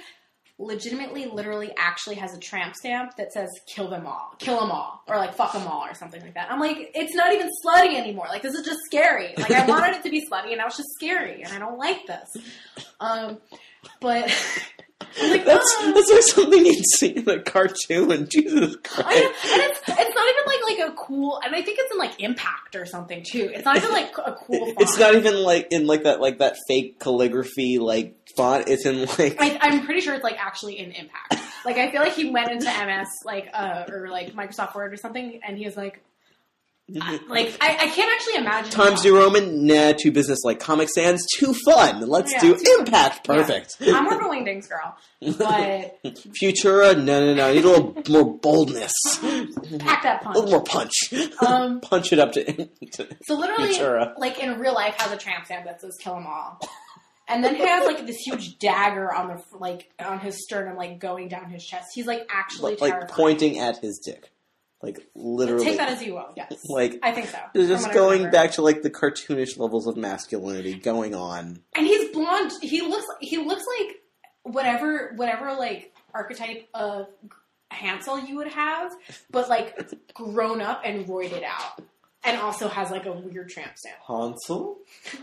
[0.58, 5.02] legitimately, literally, actually has a tramp stamp that says "kill them all, kill them all,"
[5.06, 6.50] or like "fuck them all" or something like that.
[6.50, 8.26] I'm like, it's not even slutty anymore.
[8.28, 9.34] Like this is just scary.
[9.36, 11.78] Like I wanted it to be slutty, and now it's just scary, and I don't
[11.78, 12.36] like this.
[13.00, 13.38] Um,
[14.00, 14.32] but
[15.00, 18.28] like, That's "Ah." that's like something you'd see in a cartoon.
[18.30, 19.06] Jesus I Christ.
[19.08, 21.98] know, and it's it's not even like like a cool, and I think it's in
[21.98, 23.50] like Impact or something too.
[23.52, 24.66] It's not even like a cool.
[24.66, 24.76] Font.
[24.80, 28.68] It's not even like in like that like that fake calligraphy like font.
[28.68, 31.36] It's in like I, I'm pretty sure it's like actually in Impact.
[31.64, 34.96] Like I feel like he went into MS like uh or like Microsoft Word or
[34.96, 36.00] something, and he was like, I-
[36.86, 38.70] like I, I can't actually imagine.
[38.70, 42.06] Times New Roman, nah, too business like Comic Sans, too fun.
[42.06, 43.24] Let's Yeah, do Impact.
[43.24, 43.76] Perfect.
[43.80, 44.94] I'm more of a Wingdings girl,
[45.38, 45.98] but
[46.42, 47.48] Futura, no, no, no.
[47.48, 48.92] I need a little more boldness,
[49.78, 50.36] pack that punch.
[50.36, 50.92] A little more punch.
[51.46, 52.44] Um, punch it up to.
[52.44, 54.18] to so literally, Futura.
[54.18, 56.60] like in real life, has a tramp stamp that says "kill them all,"
[57.28, 60.98] and then he has like this huge dagger on the like on his sternum, like
[60.98, 61.86] going down his chest.
[61.94, 64.30] He's like actually like, like pointing at his dick,
[64.84, 65.64] like literally.
[65.64, 66.32] Take that as you will.
[66.36, 67.38] Yes, Like, I think so.
[67.52, 71.60] From just going back to like the cartoonish levels of masculinity going on.
[71.76, 72.52] and he's blonde.
[72.62, 73.96] He looks he looks like
[74.42, 77.06] whatever whatever like archetype of
[77.70, 78.92] Hansel you would have,
[79.30, 81.80] but like grown up and roided out,
[82.24, 83.96] and also has like a weird tramp stamp.
[84.06, 84.78] Hansel,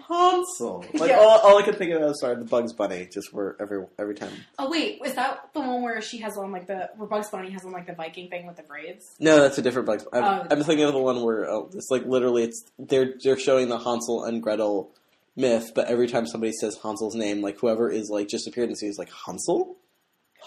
[0.07, 0.85] Hansel.
[0.93, 1.17] Like Yeah.
[1.19, 3.07] all, all I could think of was sorry, the Bugs Bunny.
[3.11, 4.31] Just where every every time.
[4.59, 7.49] Oh wait, is that the one where she has on like the where Bugs Bunny
[7.51, 9.15] has on like the Viking thing with the braids?
[9.19, 10.05] No, that's a different Bugs.
[10.13, 10.47] I'm, Oh.
[10.51, 13.79] I'm thinking of the one where oh, it's like literally it's they're they're showing the
[13.79, 14.91] Hansel and Gretel
[15.35, 18.71] myth, but every time somebody says Hansel's name, like whoever is like just appeared in
[18.71, 19.77] the scene is like Hansel.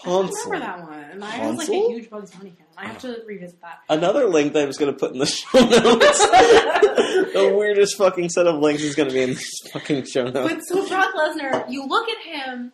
[0.04, 2.66] I remember that one, I was like a huge Bugs Bunny fan.
[2.76, 3.78] I have to revisit that.
[3.88, 6.18] Another link that I was going to put in the show notes.
[7.32, 10.54] the weirdest fucking set of links is going to be in this fucking show notes.
[10.54, 12.72] But so Brock Lesnar, you look at him,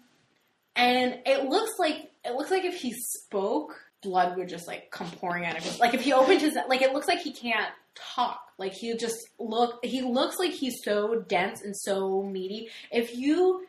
[0.77, 5.11] and it looks like it looks like if he spoke, blood would just like come
[5.11, 5.79] pouring out of his.
[5.79, 8.41] Like if he opened his, like it looks like he can't talk.
[8.59, 9.85] Like he just look.
[9.85, 12.69] He looks like he's so dense and so meaty.
[12.91, 13.67] If you,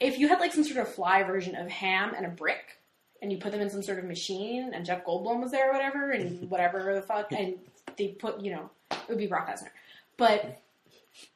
[0.00, 2.78] if you had like some sort of fly version of ham and a brick.
[3.22, 5.72] And you put them in some sort of machine, and Jeff Goldblum was there, or
[5.72, 7.54] whatever, and whatever the fuck, and
[7.96, 9.70] they put, you know, it would be Brock Lesnar.
[10.18, 10.60] But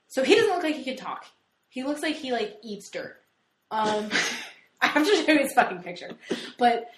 [0.09, 1.25] so he doesn't look like he can talk.
[1.71, 3.17] He looks like he like eats dirt.
[3.71, 4.11] Um,
[4.81, 6.11] I have to show you his fucking picture.
[6.59, 6.91] But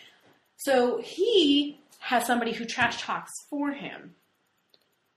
[0.56, 4.14] so he has somebody who trash talks for him.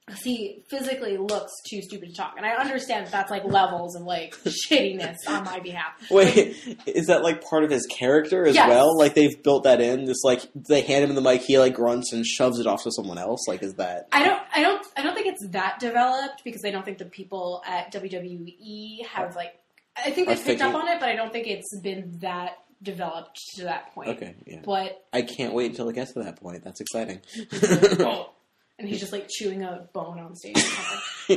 [0.06, 3.96] 'Cause he physically looks too stupid to talk, and I understand that that's like levels
[3.96, 5.92] of like shittiness on my behalf.
[6.10, 8.68] Wait, is that like part of his character as Yes.
[8.68, 8.98] well?
[8.98, 10.04] Like they've built that in.
[10.04, 12.90] Just like they hand him the mic, he like grunts and shoves it off to
[12.92, 13.48] someone else.
[13.48, 14.08] Like is that?
[14.12, 17.06] I don't, I don't, I don't think it's that developed because I don't think the
[17.06, 19.54] people at WWE have like.
[19.96, 23.40] I think they've picked up on it, but I don't think it's been that developed
[23.56, 24.10] to that point.
[24.10, 24.60] Okay, yeah.
[24.62, 26.62] But I can't wait until it gets to that point.
[26.62, 27.20] That's exciting.
[28.78, 30.56] and he's just like chewing a bone on stage.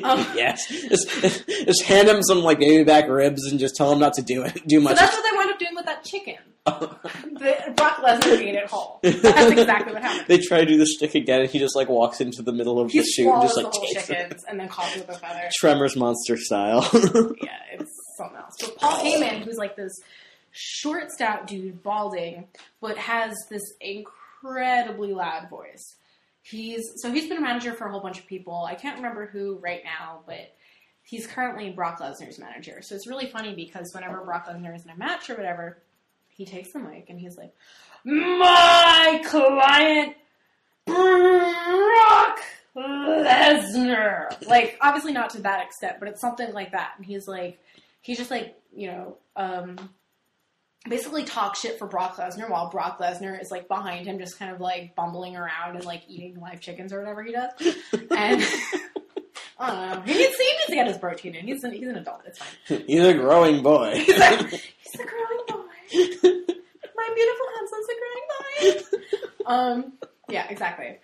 [0.03, 1.07] Um, yes, just,
[1.47, 4.43] just hand him some like baby back ribs and just tell him not to do
[4.43, 4.67] it.
[4.67, 4.97] Do much.
[4.97, 6.35] So that's what they wound up doing with that chicken.
[6.65, 8.99] The, Brock Lesnar ate it whole.
[9.01, 10.25] That's exactly what happened.
[10.27, 12.81] they try to do the stick again, and he just like walks into the middle
[12.81, 14.17] of He the shoot and just like takes it.
[14.17, 15.47] chickens and then calls it with a feather.
[15.57, 16.81] Tremors monster style.
[17.41, 18.55] Yeah, it's something else.
[18.59, 19.93] But Paul Heyman, who's like this
[20.51, 22.47] short, stout dude, balding,
[22.81, 25.95] but has this incredibly loud voice.
[26.49, 28.63] He's so he's been a manager for a whole bunch of people.
[28.63, 30.55] I can't remember who right now, but
[31.03, 32.81] he's currently Brock Lesnar's manager.
[32.81, 35.79] So it's really funny because whenever Brock Lesnar is in a match or whatever,
[36.29, 37.53] he takes the mic and he's like,
[38.05, 40.15] "My client,
[40.85, 42.39] Brock
[42.75, 46.93] Lesnar." Like obviously not to that extent, but it's something like that.
[46.95, 47.59] And he's like,
[48.01, 49.17] he's just like you know.
[49.35, 49.77] um
[50.89, 54.51] basically talk shit for Brock Lesnar while Brock Lesnar is like behind him, just kind
[54.51, 57.51] of like bumbling around and like eating live chickens or whatever he does.
[58.11, 58.41] And
[59.59, 60.01] I don't know.
[60.01, 61.45] He needs, he needs to get his protein in.
[61.45, 62.21] He's an, he's an adult.
[62.25, 62.83] It's fine.
[62.87, 63.93] He's a growing boy.
[63.95, 65.63] He's, a, he's the growing boy.
[66.95, 69.45] My beautiful Hansel's the growing boy.
[69.45, 69.93] Um,
[70.29, 70.97] yeah, exactly.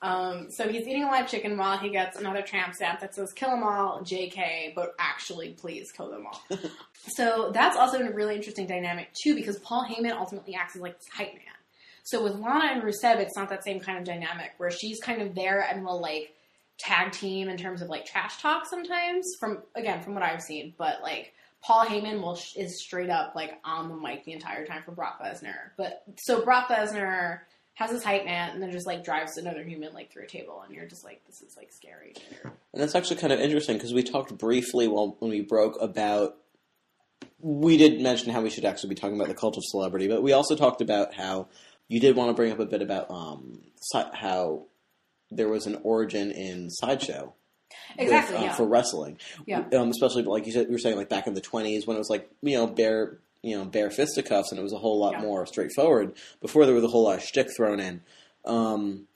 [0.00, 3.32] Um, so he's eating a live chicken while he gets another tramp stamp that says
[3.32, 6.40] "Kill them all, JK," but actually, please kill them all.
[7.08, 10.98] so that's also a really interesting dynamic too, because Paul Heyman ultimately acts as like
[10.98, 11.42] this hype man.
[12.04, 15.20] So with Lana and Rusev, it's not that same kind of dynamic where she's kind
[15.20, 16.32] of there and will like
[16.78, 19.26] tag team in terms of like trash talk sometimes.
[19.40, 23.58] From again, from what I've seen, but like Paul Heyman will is straight up like
[23.64, 25.72] on the mic the entire time for Brock Lesnar.
[25.76, 27.40] But so Brock Lesnar
[27.78, 30.60] has this hype man and then just like drives another human like through a table,
[30.66, 32.12] and you're just like, this is like scary.
[32.42, 36.36] And that's actually kind of interesting because we talked briefly while when we broke about.
[37.40, 40.24] We did mention how we should actually be talking about the cult of celebrity, but
[40.24, 41.46] we also talked about how
[41.86, 43.60] you did want to bring up a bit about um,
[44.12, 44.66] how
[45.30, 47.32] there was an origin in sideshow
[47.96, 48.36] with, Exactly.
[48.38, 48.52] uh, yeah.
[48.54, 49.18] for wrestling.
[49.46, 49.64] Yeah.
[49.72, 52.00] Um, especially like you said, you were saying like back in the twenties when it
[52.00, 55.12] was like you know bare you know bare fisticuffs and it was a whole lot
[55.12, 55.20] Yeah.
[55.22, 56.16] more straightforward.
[56.40, 58.02] Before there was a whole lot of shtick thrown in.
[58.44, 59.06] Um,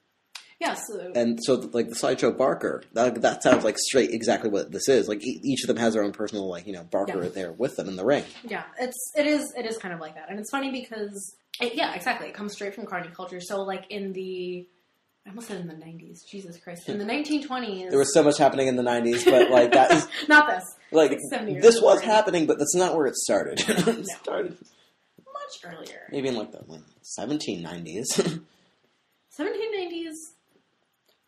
[0.61, 0.75] yeah.
[0.75, 4.89] So and so like the sideshow Barker, that, that sounds like straight exactly what this
[4.89, 5.09] is.
[5.09, 7.31] Like e- each of them has their own personal like you know Barker Yeah.
[7.31, 8.25] there with them in the ring.
[8.45, 11.75] Yeah, it's it is it is kind of like that, and it's funny because it,
[11.75, 12.29] yeah, exactly.
[12.29, 13.41] It comes straight from carny culture.
[13.41, 14.67] So like in the
[15.25, 16.25] I almost said in the nineties.
[16.29, 17.91] Jesus Christ, in the nineteen twenties.
[17.91, 21.11] There was so much happening in the '90s, but like that is not this like
[21.11, 23.61] this was happening, but that's not where it started.
[23.69, 24.57] it started
[25.33, 26.09] much earlier.
[26.11, 26.83] maybe in like the like,
[27.19, 28.07] 1790s.
[29.31, 30.17] Seventeen nineties.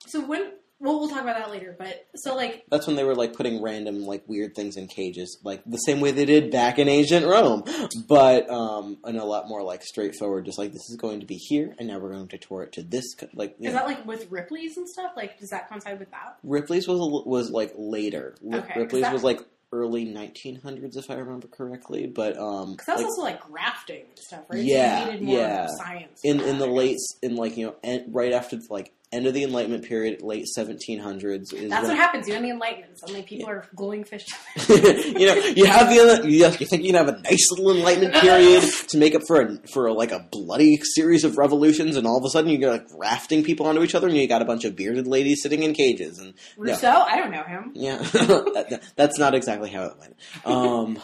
[0.06, 0.52] So when
[0.84, 1.74] well, we'll talk about that later.
[1.78, 5.38] But so like That's when they were like putting random like weird things in cages,
[5.42, 7.64] like the same way they did back in ancient Rome,
[8.06, 10.44] but um, and a lot more like straightforward.
[10.44, 12.72] Just like this is going to be here, and now we're going to tour it
[12.72, 13.04] to this.
[13.32, 13.72] Like is know.
[13.72, 15.12] that like with Ripley's and stuff?
[15.16, 16.38] Like does that coincide with that?
[16.42, 18.36] Ripley's was was like later.
[18.46, 19.40] Okay, Ripley's that- was like
[19.74, 22.06] early 1900s, if I remember correctly.
[22.06, 24.62] But um, Because that was like, also like grafting and stuff, right?
[24.62, 25.66] Yeah, so you needed more yeah.
[25.78, 26.20] science.
[26.22, 29.34] in in that, the late in like you know en- right after like end of
[29.34, 32.26] the Enlightenment period, late 1700s is That's what happens.
[32.26, 32.98] You know the Enlightenment.
[32.98, 34.26] Suddenly people are glowing fish.
[34.68, 38.14] you know, you have the you, you think you can have a nice little enlightenment
[38.20, 42.18] period to make up for a, for like a bloody series of revolutions, and all
[42.18, 44.64] of a sudden you're like rafting people onto each other, and you got a bunch
[44.64, 46.72] of bearded ladies sitting in cages, and no.
[46.72, 46.88] Rousseau?
[47.06, 47.72] I don't know him.
[47.74, 50.16] yeah, that- that's not exactly how it went.
[50.44, 50.98] Um,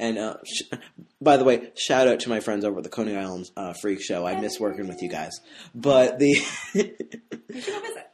[0.00, 0.62] and uh, sh-
[1.20, 4.02] by the way, shout out to my friends over at the Coney Island uh, Freak
[4.02, 4.26] Show.
[4.26, 5.32] I miss working with you guys,
[5.74, 6.30] but the
[6.74, 8.06] You should visit.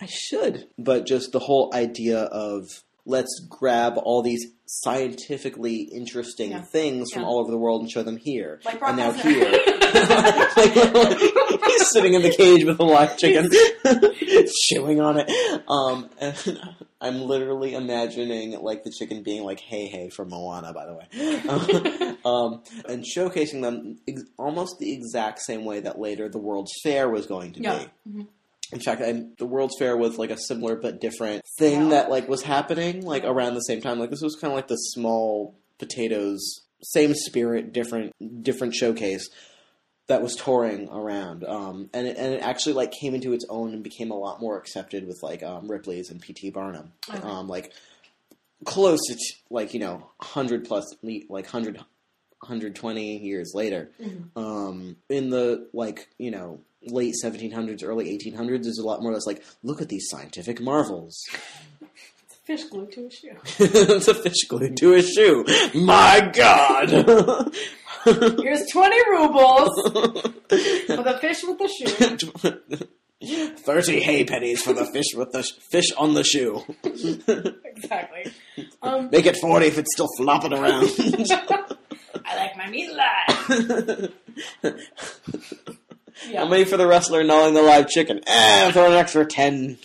[0.00, 0.68] I should.
[0.78, 2.64] But just the whole idea of
[3.06, 6.62] let's grab all these scientifically interesting Yeah.
[6.62, 8.60] things from all over the world and show them here.
[8.64, 9.50] Like and now here.
[9.94, 11.18] Like,
[11.66, 13.50] he's sitting in the cage with a live chicken,
[14.68, 15.30] chewing on it.
[15.68, 16.60] Um, and
[17.00, 22.62] I'm literally imagining like the chicken being like "Heihei" from Moana, by the way, um,
[22.88, 27.26] and showcasing them ex- almost the exact same way that later the World's Fair was
[27.26, 27.84] going to Yeah.
[28.06, 28.26] be.
[28.70, 31.88] In fact, I, the World's Fair was like a similar but different thing Yeah.
[31.90, 33.98] that like was happening like around the same time.
[33.98, 36.42] Like this was kind of like the small potatoes,
[36.82, 39.26] same spirit, different different showcase
[40.08, 41.44] that was touring around.
[41.44, 44.40] Um, and it, and it actually like came into its own and became a lot
[44.40, 46.50] more accepted with like um, Ripley's and P.T.
[46.50, 46.92] Barnum.
[47.08, 47.20] Okay.
[47.22, 47.72] Um, like
[48.64, 53.90] close to t- like you know hundred plus like 100, 120 years later.
[54.00, 54.38] Mm-hmm.
[54.38, 59.26] Um, in the like you know late 1700s, early 1800s, there's a lot more that's
[59.26, 61.22] like look at these scientific marvels.
[61.82, 63.36] It's a fish glued to a shoe.
[63.58, 65.44] it's a fish glued to a shoe.
[65.74, 67.54] My God.
[68.42, 72.88] Here's 20 rubles for the fish with the shoe.
[73.58, 76.62] Thirty hay pennies for the fish with the sh- fish on the shoe.
[76.84, 78.32] Exactly.
[78.80, 80.88] Um, Make it forty if it's still flopping around.
[82.24, 84.12] I like my meat alive.
[86.28, 86.42] Yeah.
[86.42, 88.20] I'm waiting for the wrestler gnawing the live chicken.
[88.26, 89.78] Eh, throw an extra ten.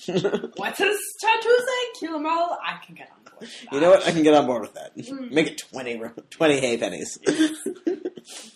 [0.56, 2.00] What's his tattoo say?
[2.00, 2.58] Kill 'em all?
[2.64, 3.40] I can get on board.
[3.42, 3.74] with that.
[3.74, 4.08] you know what?
[4.08, 4.96] I can get on board with that.
[4.98, 5.32] Mm.
[5.32, 7.18] Make it 20, ro- 20 hay pennies.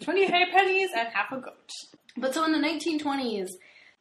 [0.01, 1.71] 20 hay pennies and half a goat.
[2.17, 3.49] But so in the 1920s,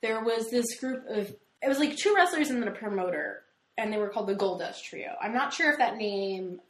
[0.03, 3.43] there was this group of, it was like two wrestlers and then a promoter,
[3.77, 5.15] and they were called the Gold Dust Trio.
[5.21, 6.61] I'm not sure if that name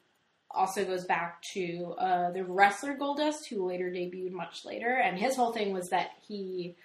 [0.51, 5.37] also goes back to uh, the wrestler Goldust, who later debuted much later, and his
[5.37, 6.77] whole thing was that he.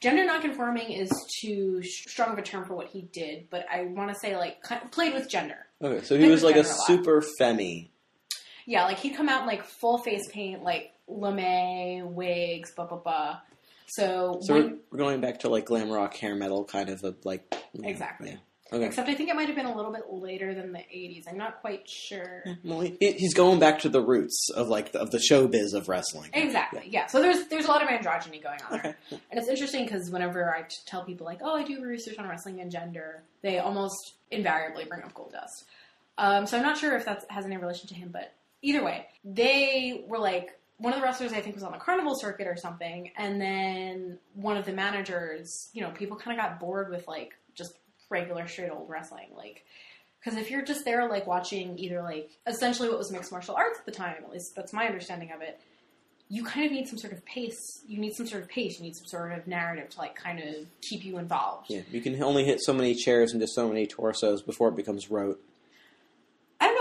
[0.00, 4.10] Gender nonconforming is too strong of a term for what he did, but I want
[4.10, 5.66] to say like ki- played with gender.
[5.82, 7.90] Okay, so he Make was like a a super femmy.
[8.66, 12.98] Yeah, like he'd come out in like full face paint, like lame wigs, blah blah
[12.98, 13.40] blah.
[13.86, 17.14] So, So when, we're, going back to like glam rock hair metal kind of a
[17.24, 17.52] like.
[17.82, 18.30] Exactly.
[18.30, 18.36] Yeah.
[18.72, 18.84] Okay.
[18.86, 21.24] except I think it might have been a little bit later than the '80s.
[21.28, 22.44] I'm not quite sure.
[22.62, 25.88] Well, he, he's going back to the roots of like the, of the showbiz of
[25.88, 26.30] wrestling.
[26.32, 26.82] Exactly.
[26.88, 27.06] Yeah.
[27.06, 30.54] So there's there's a lot of androgyny going on there, and it's interesting because whenever
[30.54, 34.84] I tell people like, "Oh, I do research on wrestling and gender," they almost invariably
[34.84, 35.64] bring up Goldust.
[36.16, 39.06] Um, so I'm not sure if that has any relation to him, but either way,
[39.24, 42.56] they were like one of the wrestlers I think was on the carnival circuit or
[42.56, 47.06] something, and then one of the managers, you know, people kind of got bored with
[47.06, 49.64] like just regular straight old wrestling, like.
[50.22, 53.78] Because if you're just there, like watching either like essentially what was mixed martial arts
[53.78, 55.58] at the time, at least that's my understanding of it,
[56.28, 57.58] you kind of need some sort of pace.
[57.86, 58.78] You need some sort of pace.
[58.78, 61.70] You need some sort of narrative to like kind of keep you involved.
[61.70, 65.10] Yeah, you can only hit so many chairs into so many torsos before it becomes
[65.10, 65.42] rote.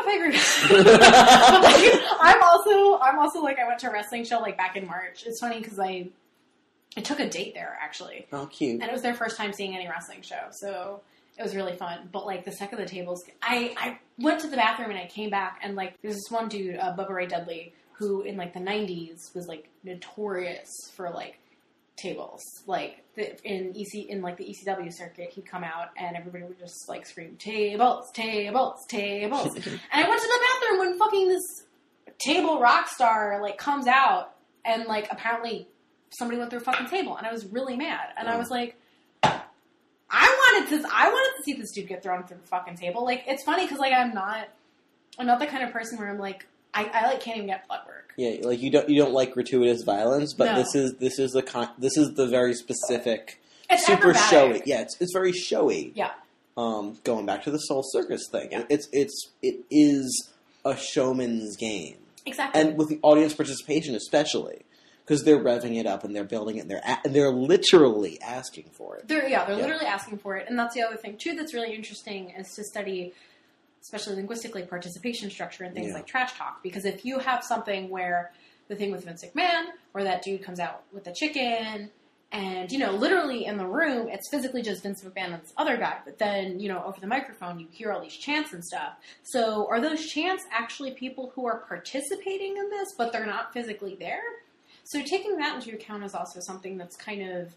[0.10, 0.78] I don't know if I agree.
[0.78, 1.62] with that.
[1.64, 4.86] Like, I'm also I'm also like I went to a wrestling show like back in
[4.88, 5.24] March.
[5.26, 6.10] It's funny because I
[6.98, 8.82] I took a date there actually, Oh, cute.
[8.82, 11.02] and it was their first time seeing any wrestling show, so
[11.38, 12.10] it was really fun.
[12.12, 15.30] But like the second the tables, I I went to the bathroom and I came
[15.30, 18.60] back and like there's this one dude, uh, Bubba Ray Dudley, who in like the
[18.60, 21.39] '90s was like notorious for like
[22.00, 22.42] tables.
[22.66, 26.60] Like the, in EC in like the ECW circuit, he'd come out and everybody would
[26.60, 29.56] just like scream tables, tables, tables.
[29.56, 31.64] and I went to the bathroom when fucking this
[32.20, 34.36] table rock star like comes out
[34.66, 35.68] and like apparently
[36.10, 38.76] somebody went through a fucking table and I was really mad and I was like.
[40.12, 40.90] I wanted to.
[40.92, 43.06] I wanted to see this dude get thrown through the fucking table.
[43.06, 44.50] Like it's funny because like I'm not.
[45.20, 47.68] I'm not the kind of person where I'm like I, I like can't even get
[47.68, 48.14] blood work.
[48.18, 50.56] Yeah, like you don't you don't like gratuitous violence, but No.
[50.58, 54.30] this is this is the con- this is the very specific, It's super acrobatic.
[54.30, 54.62] showy.
[54.66, 55.92] Yeah, it's it's very showy.
[55.96, 56.12] Yeah.
[56.58, 58.64] Um, going back to the Soul Circus thing, Yeah.
[58.70, 60.30] it's it's it is
[60.66, 62.60] a showman's game, Exactly.
[62.62, 64.64] and with the audience participation especially,
[65.06, 68.20] because they're revving it up and they're building it, and they're a- and they're literally
[68.22, 69.08] asking for it.
[69.08, 69.62] They're yeah, they're Yeah.
[69.62, 71.34] literally asking for it, and that's the other thing too.
[71.36, 73.14] That's really interesting is to study,
[73.82, 75.94] especially linguistically, participation structure and things Yeah.
[75.96, 76.62] like trash talk.
[76.64, 78.32] Because if you have something where
[78.68, 81.90] the thing with Vince McMahon, where that dude comes out with the chicken,
[82.32, 85.78] and you know, literally in the room, it's physically just Vince McMahon and this other
[85.78, 88.94] guy, but then you know, over the microphone, you hear all these chants and stuff.
[89.24, 93.96] So, are those chants actually people who are participating in this, but they're not physically
[94.00, 94.22] there?
[94.84, 97.52] So, taking that into account is also something that's kind of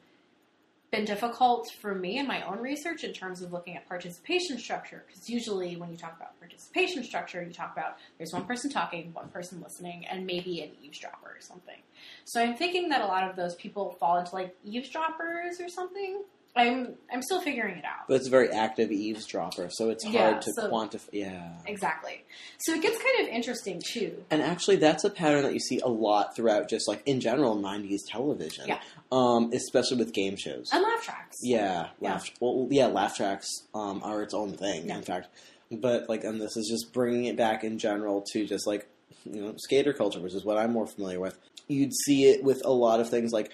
[0.92, 5.04] been difficult for me in my own research in terms of looking at participation structure.
[5.06, 9.10] Because usually, when you talk about participation structure, you talk about there's one person talking,
[9.14, 11.78] one person listening, and maybe an eavesdropper or something.
[12.26, 16.22] So I'm thinking that a lot of those people fall into like eavesdroppers or something.
[16.54, 18.06] I'm I'm still figuring it out.
[18.08, 21.08] But it's a very active eavesdropper, so it's hard Yeah, to so- quantify.
[21.12, 21.48] Yeah.
[21.66, 22.24] Exactly.
[22.58, 24.22] So it gets kind of interesting too.
[24.30, 27.56] And actually, that's a pattern that you see a lot throughout, just like in general,
[27.56, 28.68] '90s television.
[28.68, 28.80] Yeah.
[29.10, 30.68] Um, especially with game shows.
[30.72, 31.38] And laugh tracks.
[31.42, 32.12] Yeah, Yeah.
[32.12, 32.30] laugh.
[32.40, 34.88] Well, yeah, laugh tracks um, are its own thing.
[34.88, 34.96] Yeah.
[34.98, 35.28] In fact,
[35.70, 38.86] but like, and this is just bringing it back in general to just like
[39.24, 41.38] you know skater culture, which is what I'm more familiar with.
[41.68, 43.50] You'd see it with a lot of things like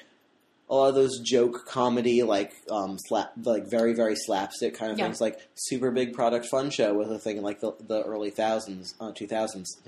[0.71, 4.99] a lot of those joke comedy, like um, slap, like very very slapstick kind of
[4.99, 5.05] Yeah.
[5.07, 8.31] things, like super big product fun show was a thing in like the, the early
[8.31, 9.79] thousands, uh, two thousands.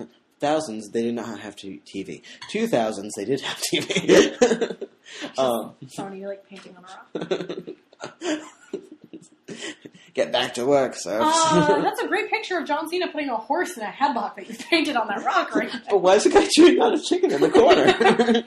[0.41, 2.23] Thousands, they did not have t- TV.
[2.51, 4.33] Two thousands, they did have TV.
[5.39, 8.49] um, Sony like painting on a rock.
[10.15, 11.21] Get back to work, sir.
[11.23, 14.49] Uh, that's a great picture of John Cena putting a horse in a headlock that
[14.49, 17.31] you painted on that rock right but why is the guy chewing on a chicken
[17.33, 18.43] in the corner?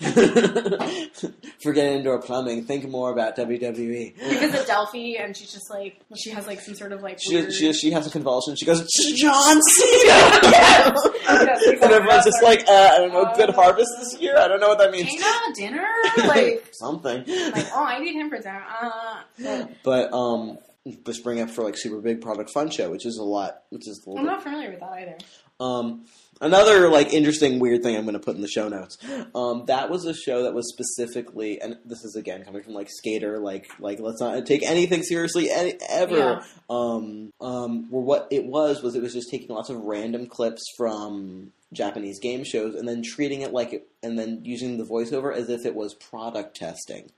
[1.60, 2.64] Forget indoor plumbing.
[2.64, 3.76] Think more about WWE.
[4.16, 7.34] We visit Delphi and she's just like she has like some sort of like She,
[7.34, 7.52] weird...
[7.52, 8.54] she, she has a convulsion.
[8.56, 10.94] She goes, John Cena!
[11.28, 14.36] Yes, and everyone's just like, uh, I don't know, good Uh, harvest this year?
[14.38, 15.10] I don't know what that means.
[15.10, 15.86] Cena dinner
[16.26, 17.18] like Something.
[17.52, 18.64] like oh I need him for dinner.
[18.80, 20.58] Uh, but But, um,
[21.04, 23.86] just bring up for like super big product fun show, which is a lot, which
[23.86, 25.16] is a I'm bit not familiar with that either.
[25.60, 26.06] Um,
[26.40, 28.98] another like interesting weird thing I'm going to put in the show notes.
[29.34, 32.88] Um, that was a show that was specifically, and this is again coming from like
[32.90, 36.16] skater, like like let's not take anything seriously any, ever.
[36.16, 36.42] Yeah.
[36.70, 40.62] Um, um, where what it was was it was just taking lots of random clips
[40.76, 45.34] from Japanese game shows and then treating it like it, and then using the voiceover
[45.34, 47.10] as if it was product testing.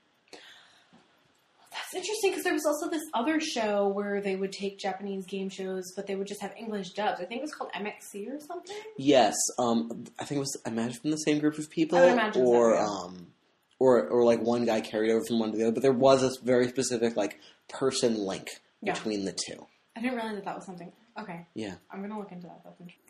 [1.91, 5.49] That's interesting because there was also this other show where they would take Japanese game
[5.49, 7.19] shows, but they would just have English dubs.
[7.19, 8.75] I think it was called MXC or something.
[8.97, 12.45] Yes, um, I think it was I imagine from the same group of people, imagine
[12.45, 12.87] so, or yeah.
[12.87, 13.27] um,
[13.79, 15.73] or or like one guy carried over from one to the other.
[15.73, 18.47] But there was a very specific like person link
[18.81, 18.93] Yeah.
[18.93, 19.65] between the two.
[19.95, 20.91] I didn't realize that that was something.
[21.19, 22.61] Okay, Yeah, I'm gonna look into that.
[22.63, 23.03] That's interesting.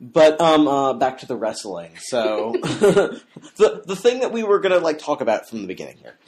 [0.00, 1.92] but um, uh, back to the wrestling.
[2.00, 6.18] So the the thing that we were gonna like talk about from the beginning here.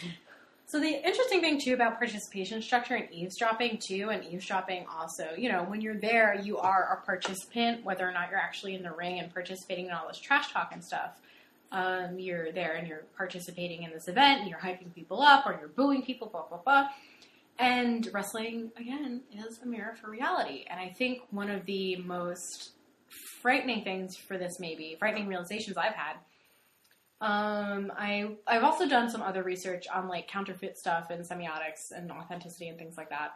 [0.73, 5.53] So the interesting thing too about participation structure and eavesdropping too, and eavesdropping also, you
[5.53, 8.91] know, when you're there, you are a participant, whether or not you're actually in the
[8.91, 11.20] ring and participating in all this trash talk and stuff.
[11.73, 15.59] Um, you're there and you're participating in this event, and you're hyping people up, or
[15.61, 16.89] you're booing people, blah blah blah.
[17.59, 22.70] And wrestling again is a mirror for reality, and I think one of the most
[23.43, 26.16] frightening things for this, maybe frightening realizations I've had.
[27.23, 32.11] Um, I I've also done some other research on like counterfeit stuff and semiotics and
[32.11, 33.35] authenticity and things like that.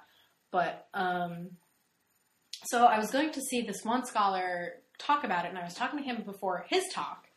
[0.51, 1.51] But um,
[2.65, 5.75] so I was going to see this one scholar talk about it, and I was
[5.75, 7.29] talking to him before his talk,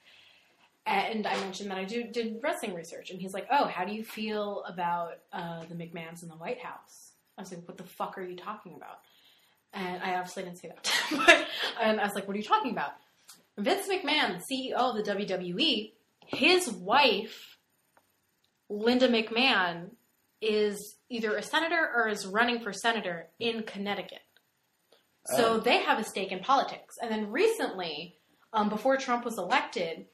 [0.87, 3.93] and I mentioned that I do did wrestling research, and he's like, "Oh, how do
[3.93, 7.83] you feel about uh, the McMahons in the White House?" I was like, "What the
[7.83, 9.01] fuck are you talking about?"
[9.71, 10.91] And I obviously didn't say that,
[11.27, 11.47] but
[11.79, 12.93] and I was like, "What are you talking about?"
[13.55, 15.91] Vince McMahon, CEO of the WWE,
[16.31, 17.57] his wife,
[18.69, 19.89] Linda McMahon,
[20.41, 24.19] is either a senator or is running for senator in Connecticut.
[25.35, 25.59] So Oh.
[25.59, 26.95] they have a stake in politics.
[27.01, 28.17] And then recently,
[28.53, 30.07] um, before Trump was elected,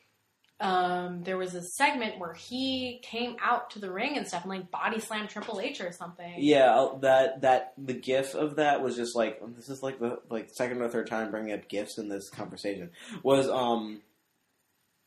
[0.62, 4.50] um, there was a segment where he came out to the ring and stuff and
[4.52, 6.34] like body slammed Triple H or something.
[6.38, 10.50] Yeah, that that the gif of that was just like this is like the like
[10.54, 12.92] second or third time bringing up gifs in this conversation
[13.22, 14.02] was um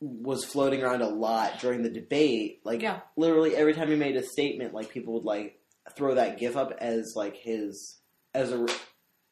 [0.01, 2.61] was floating around a lot during the debate.
[2.63, 3.01] Like Yeah.
[3.17, 5.59] literally every time he made a statement, like people would like
[5.95, 7.97] throw that gif up as like his
[8.33, 8.65] as a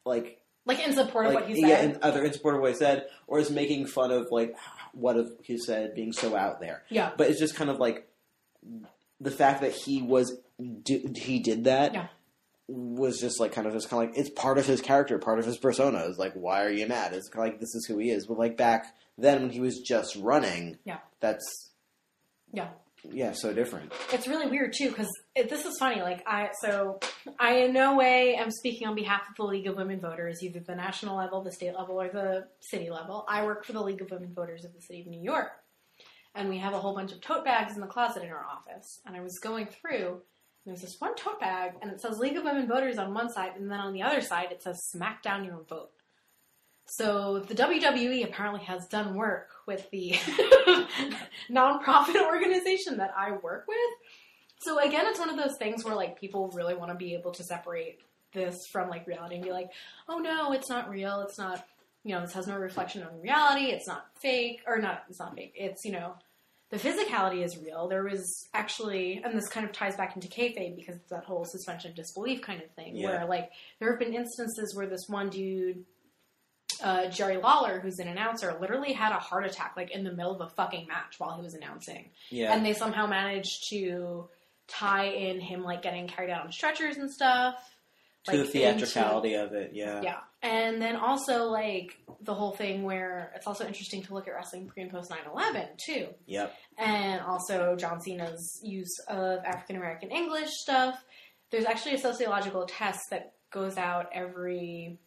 [0.04, 1.84] like Like in support of what he yeah, said.
[1.90, 4.54] in, either in support of what he said or is making fun of like
[4.92, 6.82] what of he said being so out there.
[6.90, 7.12] Yeah.
[7.16, 8.06] But it's just kind of like
[9.20, 10.36] the fact that he was
[10.82, 12.06] do, he did that Yeah.
[12.66, 15.38] was just like kind of just kind of like it's part of his character, part
[15.38, 16.00] of his persona.
[16.00, 17.14] Is like why are you mad?
[17.14, 18.26] It's kind of like this is who he is.
[18.26, 20.98] But like back then when he was just running, Yeah.
[21.20, 21.72] that's
[22.52, 22.68] Yeah.
[23.02, 23.92] yeah, so different.
[24.12, 26.00] it's really weird too because this is funny.
[26.00, 26.98] Like I, so
[27.38, 30.60] I in no way am speaking on behalf of the League of Women Voters, either
[30.60, 33.24] the national level, the state level, or the city level.
[33.28, 35.50] I work for the League of Women Voters of the city of New York,
[36.34, 39.00] and we have a whole bunch of tote bags in the closet in our office.
[39.06, 42.36] And I was going through, and there's this one tote bag, and it says League
[42.36, 45.22] of Women Voters on one side, and then on the other side it says Smack
[45.22, 45.90] Down Your Vote.
[46.90, 50.12] So the WWE apparently has done work with the
[51.50, 53.78] nonprofit organization that I work with.
[54.60, 57.30] So again, it's one of those things where like people really want to be able
[57.32, 58.00] to separate
[58.32, 59.70] this from like reality and be like,
[60.08, 61.20] oh no, it's not real.
[61.20, 61.64] It's not,
[62.04, 63.66] you know, this has no reflection on reality.
[63.66, 65.04] It's not fake or not.
[65.08, 65.52] It's not fake.
[65.56, 66.14] It's you know,
[66.70, 67.88] the physicality is real.
[67.88, 71.44] There was actually, and this kind of ties back into kayfabe because it's that whole
[71.44, 73.10] suspension of disbelief kind of thing, Yeah.
[73.10, 75.84] where like there have been instances where this one dude
[76.82, 80.34] uh, Jerry Lawler, who's an announcer, literally had a heart attack like in the middle
[80.34, 82.52] of a fucking match while he was announcing, Yeah.
[82.54, 84.28] and they somehow managed to
[84.66, 87.54] tie in him like getting carried out on stretchers and stuff.
[88.24, 90.02] to the like, theatricality of it, yeah.
[90.02, 94.34] yeah, and then also like the whole thing where it's also interesting to look at
[94.34, 96.54] wrestling pre and post 9-11 too Yep.
[96.76, 101.02] and also John Cena's use of African American English stuff.
[101.50, 104.98] There's actually a sociological test that goes out every.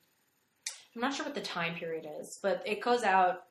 [0.96, 3.44] I'm not sure what the time period is, but it goes out,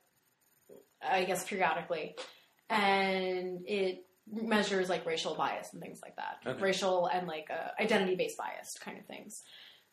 [1.01, 2.15] I guess, periodically,
[2.69, 6.61] and it measures like racial bias and things like that, Okay.
[6.61, 9.41] racial and like uh, identity based bias kind of things.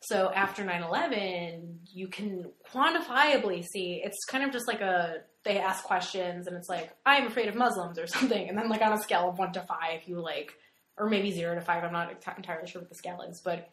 [0.01, 5.83] So after 9/11, you can quantifiably see it's kind of just like a they ask
[5.83, 9.01] questions and it's like I'm afraid of Muslims or something, and then like on a
[9.01, 10.53] scale of one to five, you like
[10.97, 11.83] or maybe zero to five.
[11.83, 13.69] I'm not entirely sure what the scale is, but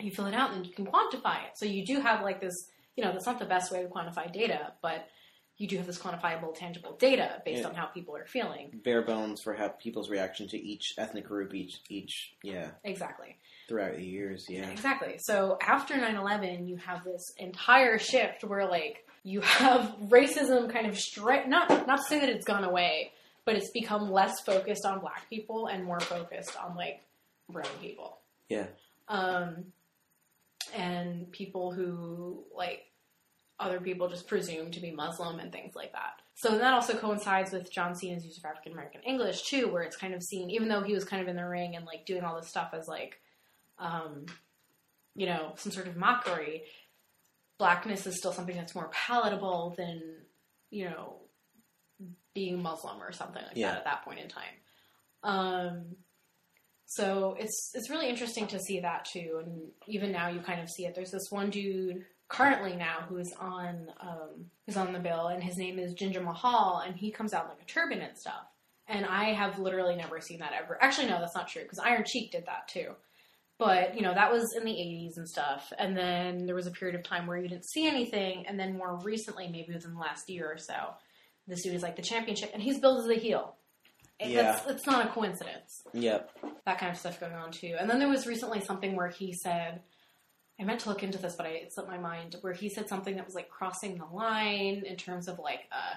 [0.00, 1.52] you fill it out and you can quantify it.
[1.56, 2.54] So you do have like this,
[2.98, 5.06] you know, that's not the best way to quantify data, but
[5.56, 7.68] you do have this quantifiable, tangible data based Yeah.
[7.68, 8.80] on how people are feeling.
[8.84, 13.36] Bare bones for how people's reaction to each ethnic group, each each yeah, Exactly.
[13.68, 14.68] throughout the years, yeah.
[14.70, 15.16] Exactly.
[15.18, 20.98] So after 9/11, you have this entire shift where like you have racism kind of
[20.98, 23.12] straight not not to say that it's gone away,
[23.44, 27.00] but it's become less focused on black people and more focused on like
[27.48, 28.18] brown people.
[28.48, 28.66] Yeah.
[29.08, 29.72] Um
[30.74, 32.84] and people who like
[33.60, 36.20] other people just presume to be Muslim and things like that.
[36.36, 39.96] So that also coincides with John Cena's use of African American English too, where it's
[39.96, 42.22] kind of seen, even though he was kind of in the ring and like doing
[42.22, 43.20] all this stuff as like,
[43.78, 44.26] um,
[45.16, 46.62] you know, some sort of mockery,
[47.58, 50.00] blackness is still something that's more palatable than,
[50.70, 51.16] you know,
[52.34, 53.70] being Muslim or something like Yeah.
[53.70, 54.44] that at that point in time.
[55.24, 55.96] Um,
[56.86, 60.70] so it's it's really interesting to see that too, and even now you kind of
[60.70, 60.94] see it.
[60.94, 65.56] There's this one dude currently now who's on um, who's on the bill, and his
[65.56, 68.44] name is Jinder Mahal, and he comes out like a turban and stuff.
[68.86, 70.78] And I have literally never seen that ever.
[70.82, 72.92] Actually, no, that's not true because Iron Sheik did that too.
[73.58, 76.70] But you know that was in the '80s and stuff, and then there was a
[76.70, 80.00] period of time where you didn't see anything, and then more recently, maybe within the
[80.00, 80.74] last year or so,
[81.48, 83.56] this dude is like the championship, and he's billed as a heel.
[84.20, 84.42] It, Yeah.
[84.42, 86.30] that's, it's not a coincidence Yep.
[86.66, 87.76] that kind of stuff going on too.
[87.78, 89.80] And then there was recently something where he said,
[90.60, 92.36] I meant to look into this, but I, it slipped my mind.
[92.40, 95.94] Where he said something that was like crossing the line in terms of like uh,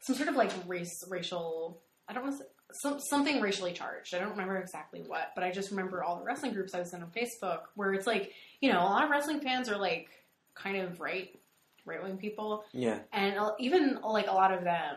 [0.00, 1.80] some sort of like race, racial.
[2.08, 4.14] I don't want to some something racially charged.
[4.14, 6.92] I don't remember exactly what, but I just remember all the wrestling groups I was
[6.94, 10.08] in on Facebook where it's like you know a lot of wrestling fans are like
[10.54, 11.38] kind of right
[11.84, 12.98] right wing people, Yeah.
[13.12, 14.96] and uh, even like a lot of them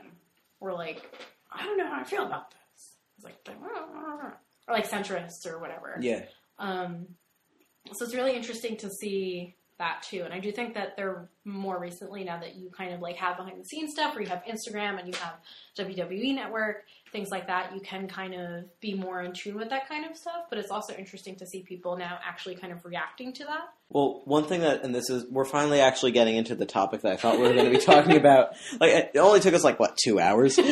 [0.60, 1.04] were like,
[1.52, 2.96] I don't know how I feel about this.
[3.18, 3.38] It's like
[4.68, 5.98] or like centrists or whatever.
[6.02, 6.24] Yeah.
[6.58, 7.06] Um,
[7.94, 10.22] so it's really interesting to see that too.
[10.24, 13.38] And I do think that they're more recently now that you kind of like have
[13.38, 15.36] behind the scenes stuff where you have Instagram and you have
[15.78, 19.88] WWE Network, things like that, you can kind of be more in tune with that
[19.88, 20.46] kind of stuff.
[20.50, 23.70] But it's also interesting to see people now actually kind of reacting to that.
[23.90, 27.14] Well, one thing that, and this is, we're finally actually getting into the topic that
[27.14, 28.52] I thought we were going to be talking about.
[28.80, 30.60] Like, it only took us like what two hours.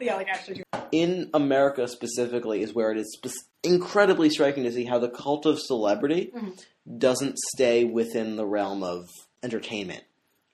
[0.00, 0.64] Yeah, like actually.
[0.92, 3.18] In America specifically is where it is
[3.62, 6.62] incredibly striking to see how the cult of celebrity Mhm.
[6.98, 9.08] doesn't stay within the realm of
[9.42, 10.04] entertainment.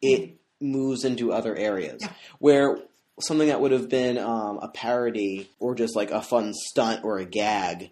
[0.03, 2.12] It moves into other areas Yeah.
[2.39, 2.78] where
[3.20, 7.18] something that would have been um, a parody or just like a fun stunt or
[7.18, 7.91] a gag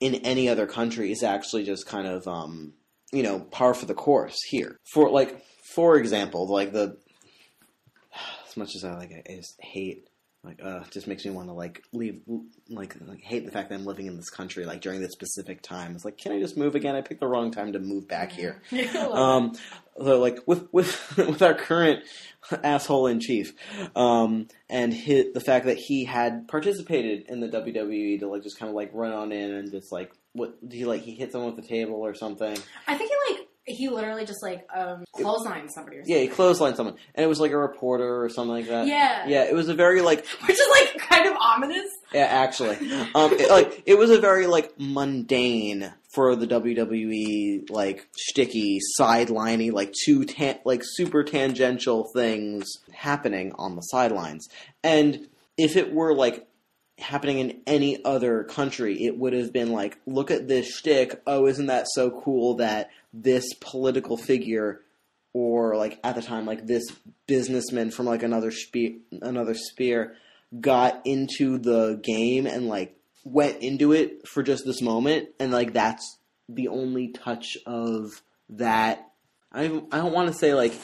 [0.00, 2.74] in any other country is actually just kind of um,
[3.12, 4.78] you know par for the course here.
[4.92, 5.44] For like,
[5.74, 6.96] for example, like the
[8.48, 10.06] as much as I like, I just hate
[10.44, 12.20] like uh just makes me want to like leave
[12.68, 15.62] like like hate the fact that I'm living in this country like during this specific
[15.62, 15.94] time.
[15.94, 16.94] It's like, can I just move again?
[16.94, 18.62] I picked the wrong time to move back here.
[18.94, 19.52] Um,
[19.96, 22.04] so like with with with our current
[22.64, 23.54] asshole in chief,
[23.94, 28.58] um, and hit the fact that he had participated in the WWE to like just
[28.58, 31.32] kind of like run on in and just like what do you like he hit
[31.32, 32.56] someone with the table or something?
[32.86, 36.04] I think he like he literally just like um clotheslined somebody or something.
[36.06, 38.86] Yeah, he clotheslined someone, and it was like a reporter or something like that.
[38.86, 39.26] Yeah.
[39.26, 41.88] yeah, it was a very like Which is like kind of ominous.
[42.12, 42.76] Yeah, actually,
[43.14, 49.72] um, it, like it was a very like mundane for the WWE like sticky, sideliney,
[49.72, 54.48] like two tan- like super tangential things happening on the sidelines.
[54.82, 56.46] And if it were like
[56.98, 61.20] happening in any other country, it would have been like, look at this shtick.
[61.26, 64.80] Oh, isn't that so cool that this political figure
[65.32, 66.82] or like at the time like this
[67.28, 70.16] businessman from like another spe- another sphere
[70.60, 75.72] got into the game and like went into it for just this moment and like
[75.72, 79.10] that's the only touch of that
[79.52, 80.74] I don't, I don't want to say like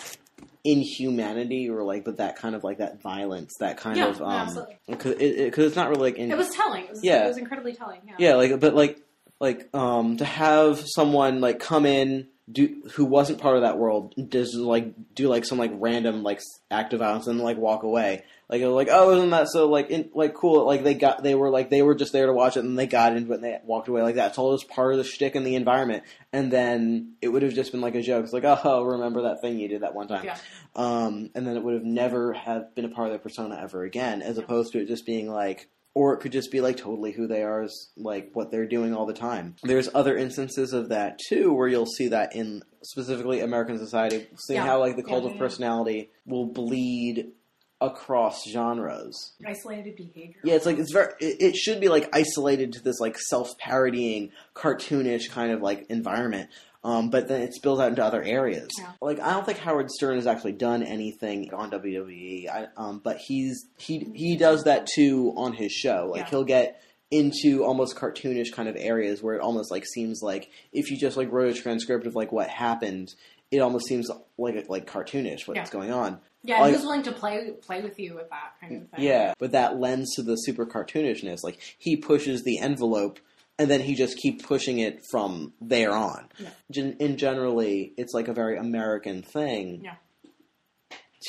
[0.65, 4.67] inhumanity or like but that kind of like that violence that kind Yeah, of um
[4.87, 6.85] because it, it, it's not really like in, It was telling.
[6.85, 7.25] It was, Yeah.
[7.25, 8.01] it was incredibly telling.
[8.07, 8.15] Yeah.
[8.19, 9.01] yeah, like but like
[9.41, 14.13] like um to have someone like come in do who wasn't part of that world
[14.29, 18.25] just like do like some like random like act of violence and like walk away.
[18.49, 21.49] Like like oh isn't that so like in, like cool like they got they were
[21.51, 23.59] like they were just there to watch it and they got into it and they
[23.65, 24.31] walked away like that.
[24.31, 26.03] It's all just part of the shtick and the environment.
[26.33, 28.25] And then it would have just been like a joke.
[28.25, 30.25] It's like oh remember that thing you did that one time.
[30.25, 30.37] Yeah.
[30.75, 33.85] Um, and then it would have never have been a part of their persona ever
[33.85, 34.43] again, as Yeah.
[34.43, 37.43] opposed to it just being like, or it could just be like totally who they
[37.43, 39.57] are, is like what they're doing all the time.
[39.63, 44.59] There's other instances of that too, where you'll see that in specifically American society, seeing
[44.59, 44.67] Yeah.
[44.67, 47.33] how like the cult yeah, of personality will bleed
[47.81, 49.33] across genres.
[49.47, 50.37] Isolated behavior.
[50.45, 51.13] Yeah, it's like it's very.
[51.21, 56.51] It, it should be like isolated to this like self-parodying, cartoonish kind of like environment.
[56.83, 58.69] Um, but then it spills out into other areas.
[58.79, 58.93] Yeah.
[59.03, 62.49] Like I don't think Howard Stern has actually done anything on WWE.
[62.49, 66.09] I, um, but he's he he does that too on his show.
[66.11, 66.31] Like Yeah.
[66.31, 70.91] he'll get into almost cartoonish kind of areas where it almost like seems like if
[70.91, 73.13] you just like wrote a transcript of like what happened,
[73.51, 74.09] it almost seems
[74.39, 75.67] like like cartoonish what's Yeah.
[75.71, 76.21] going on.
[76.45, 79.05] Yeah, Like- he was willing to play play with you with that kind of thing.
[79.05, 81.45] Yeah, but that lends to the super cartoonishness.
[81.45, 83.19] Like he pushes the envelope,
[83.61, 86.27] and then he just keeps pushing it from there on.
[86.39, 86.49] Yeah.
[86.71, 89.83] Gen- in generally, it's like a very American thing.
[89.85, 89.97] Yeah.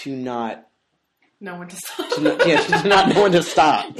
[0.04, 0.66] To not,
[1.42, 1.76] No one to
[2.16, 3.94] to not yeah, to not know when to stop.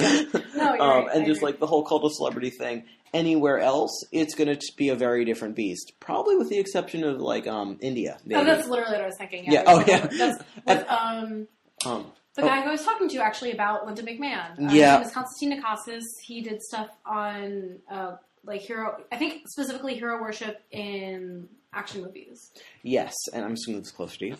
[0.54, 2.84] No, um, right, and just like the whole cult of celebrity thing.
[3.12, 5.92] Anywhere else, it's going to be a very different beast.
[5.98, 8.18] Probably with the exception of like um, India.
[8.32, 9.44] Oh, that's literally what I was thinking.
[9.50, 10.06] Yeah, oh, yeah.
[10.06, 10.42] That's,
[10.88, 11.48] um,
[11.84, 12.46] um, the Oh.
[12.46, 14.52] guy who I was talking to actually about Linda McMahon.
[14.58, 14.98] Uh, Yeah.
[14.98, 16.02] His name is Constantine Nakassis.
[16.22, 19.02] He did stuff on uh, like hero.
[19.12, 22.50] I think specifically hero worship in action movies.
[22.82, 24.36] yes, and I'm assuming it's closer to you.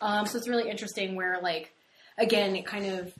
[0.00, 1.72] Um, so it's really interesting where like
[2.18, 3.12] again it kind of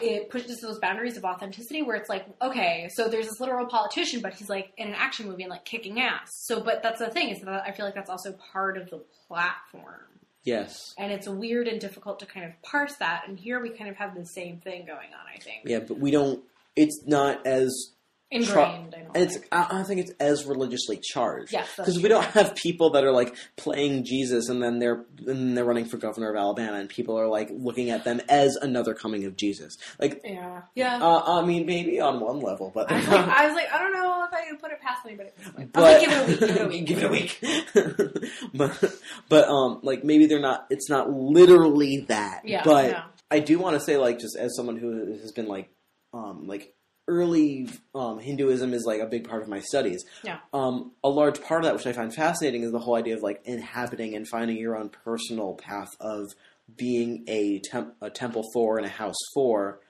[0.00, 4.20] it pushes those boundaries of authenticity where it's like okay so there's this literal politician
[4.22, 7.10] but he's like in an action movie and like kicking ass so but that's the
[7.10, 10.00] thing is that i feel like that's also part of the platform
[10.44, 10.94] Yes.
[10.98, 13.96] and it's weird and difficult to kind of parse that and here we kind of
[13.96, 16.42] have the same thing going on i think Yeah, but we don't.
[16.74, 17.91] It's not as
[18.32, 18.94] ingrained.
[19.14, 19.48] I It's think.
[19.52, 21.52] I I don't think it's as religiously charged.
[21.52, 25.56] Yes, because we don't have people that are like playing Jesus and then they're and
[25.56, 28.94] they're running for governor of Alabama and people are like looking at them as another
[28.94, 29.76] coming of Jesus.
[30.00, 30.96] Like, yeah, yeah.
[31.02, 33.78] uh, I mean, maybe on one level, but I was, like, I was like, I
[33.78, 35.28] don't know if I can put it past anybody.
[35.28, 35.48] at this.
[35.58, 36.12] I but like, give
[36.50, 36.86] it a week.
[36.86, 37.40] Give it a week.
[37.40, 38.30] give it a week.
[38.54, 38.94] but
[39.28, 40.66] but um, like maybe they're not.
[40.70, 42.42] It's not literally that.
[42.44, 43.04] Yeah, But yeah.
[43.30, 45.70] I do want to say, like, just as someone who has been like,
[46.14, 46.74] um, like
[47.08, 50.04] early um, Hinduism is like a big part of my studies.
[50.22, 50.38] Yeah.
[50.52, 53.22] Um, a large part of that, which I find fascinating, is the whole idea of
[53.22, 56.28] like inhabiting and finding your own personal path of
[56.76, 59.80] being a, temp- a temple for and a house for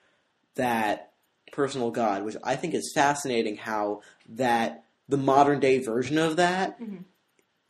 [0.55, 1.13] that
[1.53, 3.57] personal God, which I think is fascinating.
[3.57, 4.01] How
[4.31, 6.79] that the modern day version of that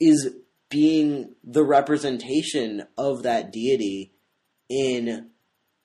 [0.01, 0.37] is Mhm.
[0.71, 4.13] being the representation of that deity
[4.69, 5.31] in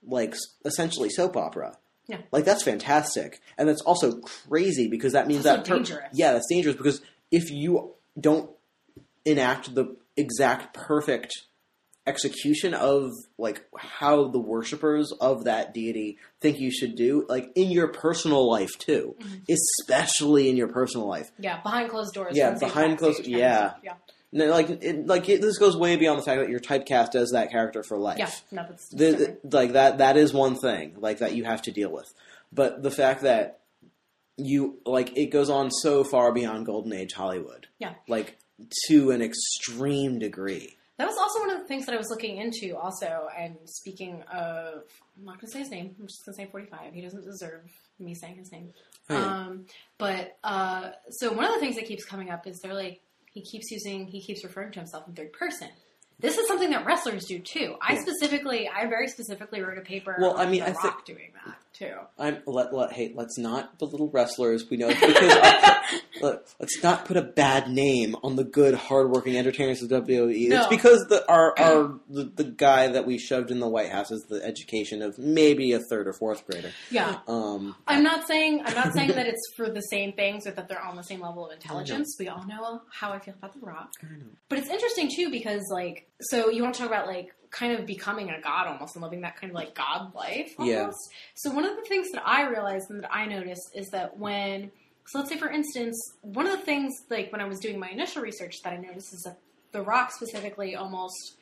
[0.03, 1.78] like essentially soap opera.
[2.08, 2.20] Yeah.
[2.32, 3.41] Like that's fantastic.
[3.58, 6.08] And that's also crazy because that means that per- dangerous.
[6.14, 7.01] Yeah, that's dangerous because
[7.32, 8.49] if you don't
[9.26, 11.34] enact the exact perfect
[12.08, 17.70] execution of like how the worshippers of that deity think you should do like in
[17.70, 19.51] your personal life too Mm-hmm.
[19.82, 22.36] especially in your personal life Yeah, behind closed doors.
[22.36, 23.74] Yeah, behind closed- yeah.
[23.84, 23.93] yeah,
[24.32, 27.32] no, like it, like it, this goes way beyond the fact that you're typecast as
[27.32, 28.30] that character for life yeah.
[28.51, 31.91] No, that's the, like that that is one thing like that you have to deal
[31.91, 32.14] with
[32.53, 33.60] but the fact that
[34.38, 37.93] you like it goes on so far beyond golden age hollywood Yeah.
[38.08, 38.38] like
[38.88, 42.37] to an extreme degree That was also one of the things that I was looking
[42.37, 42.75] into.
[42.75, 44.83] Also, and speaking of,
[45.17, 45.95] I'm not going to say his name.
[45.99, 46.93] I'm just going to say 45.
[46.93, 47.61] He doesn't deserve
[47.99, 48.73] me saying his name.
[49.09, 49.15] Oh.
[49.15, 49.65] Um,
[49.97, 53.41] but uh, so one of the things that keeps coming up is they're like he
[53.41, 55.69] keeps using he keeps referring to himself in third person.
[56.19, 57.75] This is something that wrestlers do too.
[57.79, 60.17] I specifically, I very specifically wrote a paper.
[60.19, 61.93] Well, I mean, I thi- Rock doing that too.
[62.17, 65.73] i'm let, let hey let's not belittle wrestlers we know because uh,
[66.21, 70.49] let, let's not put a bad name on the good hardworking entertainers of WWE.
[70.49, 70.61] No.
[70.61, 74.11] It's because the our, our the, the guy that we shoved in the White House
[74.11, 76.71] is the education of maybe a third or fourth grader.
[76.91, 80.51] Yeah, Um, I'm not saying I'm not saying that it's for the same things or
[80.51, 82.15] that they're on the same level of intelligence.
[82.19, 83.91] We all know how I feel about The Rock.
[84.49, 87.85] But it's interesting too because like so you want to talk about like kind of
[87.85, 90.67] becoming a god almost and living that kind of like god life almost.
[91.11, 91.17] Yeah.
[91.35, 94.71] So one of the things that I realized and that I noticed is that when
[95.07, 97.89] so let's say for instance one of the things like when I was doing my
[97.89, 99.37] initial research that I noticed is that
[99.71, 101.35] The Rock specifically almost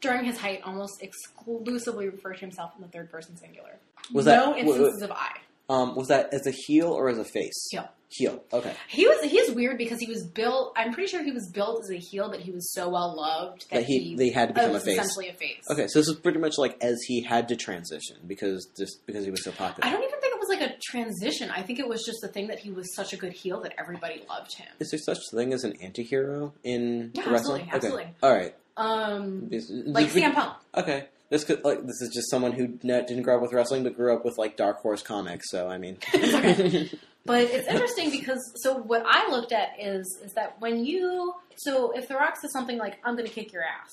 [0.00, 3.76] during his height almost exclusively referred to himself in the third person singular.
[4.12, 5.36] Was no that- wa- instances of I.
[5.68, 7.68] um, was that as a heel or as a face?
[7.70, 7.88] Heel.
[8.10, 8.42] Heel.
[8.54, 8.72] Okay.
[8.88, 10.72] He was he's weird because he was built.
[10.76, 13.66] I'm pretty sure he was built as a heel, but he was so well loved
[13.70, 14.98] that, That he- they had to become a face.
[14.98, 15.62] Essentially a face.
[15.70, 19.26] Okay, so this is pretty much like as he had to transition because just because
[19.26, 19.86] he was so popular.
[19.86, 21.50] I don't even think it was like a transition.
[21.50, 23.74] I think it was just the thing that he was such a good heel that
[23.78, 24.68] everybody loved him.
[24.80, 27.68] Is there such a thing as an anti-hero in Yeah, wrestling?
[27.70, 28.02] absolutely, absolutely.
[28.04, 28.14] Okay.
[28.22, 28.54] All right.
[28.78, 29.50] Um,
[29.86, 30.54] like CM Punk.
[30.74, 31.08] Okay.
[31.30, 34.14] This could like this is just someone who didn't grow up with wrestling but grew
[34.14, 35.50] up with like Dark Horse comics.
[35.50, 35.98] So I mean,
[37.28, 41.92] But it's interesting because so what I looked at is is that when you so
[41.92, 43.90] if The Rock says something like I'm going to kick your ass,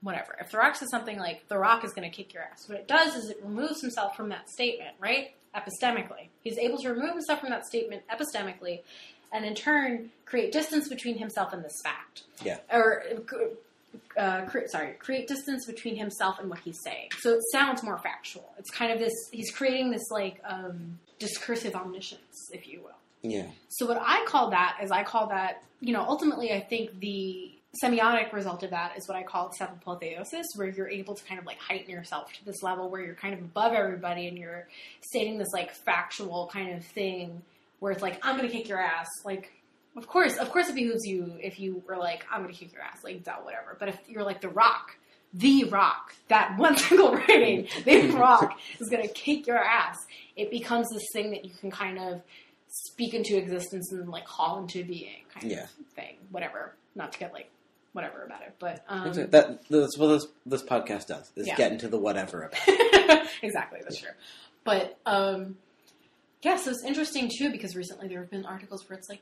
[0.00, 0.34] whatever.
[0.40, 2.78] If The Rock says something like The Rock is going to kick your ass, what
[2.78, 5.34] it does is it removes himself from that statement, right?
[5.54, 8.80] Epistemically, he's able to remove himself from that statement epistemically,
[9.30, 12.22] and in turn create distance between himself and this fact.
[12.42, 12.60] Yeah.
[12.72, 13.02] Or.
[14.16, 17.08] Uh, cre- sorry, create distance between himself and what he's saying.
[17.20, 18.52] So it sounds more factual.
[18.58, 22.98] It's kind of this, he's creating this like um, discursive omniscience, if you will.
[23.22, 26.98] yeah, So what I call that is I call that, you know, ultimately I think
[26.98, 27.52] the
[27.84, 31.46] semiotic result of that is what I call self-apotheosis, where you're able to kind of
[31.46, 34.66] like heighten yourself to this level where you're kind of above everybody and you're
[35.12, 37.42] stating this like factual kind of thing
[37.78, 39.06] where it's like, I'm gonna kick your ass.
[39.24, 39.52] Like,
[39.98, 42.82] of course, of course it behooves you if you were like, I'm gonna kick your
[42.82, 43.76] ass, like duh, whatever.
[43.78, 44.96] But if you're like the rock,
[45.34, 49.98] the rock, that one single rating, the rock is gonna kick your ass,
[50.36, 52.22] it becomes this thing that you can kind of
[52.70, 55.64] speak into existence and like call into being kind Yeah.
[55.64, 56.16] of thing.
[56.30, 56.74] Whatever.
[56.94, 57.50] Not to get like
[57.92, 58.54] whatever about it.
[58.58, 61.56] But um that that's what this this podcast does is Yeah.
[61.56, 62.60] get into the whatever about.
[62.66, 63.28] it.
[63.42, 64.10] exactly, that's true.
[64.64, 65.56] But um
[66.42, 69.20] yeah, so it's interesting too because recently there have been articles where it's like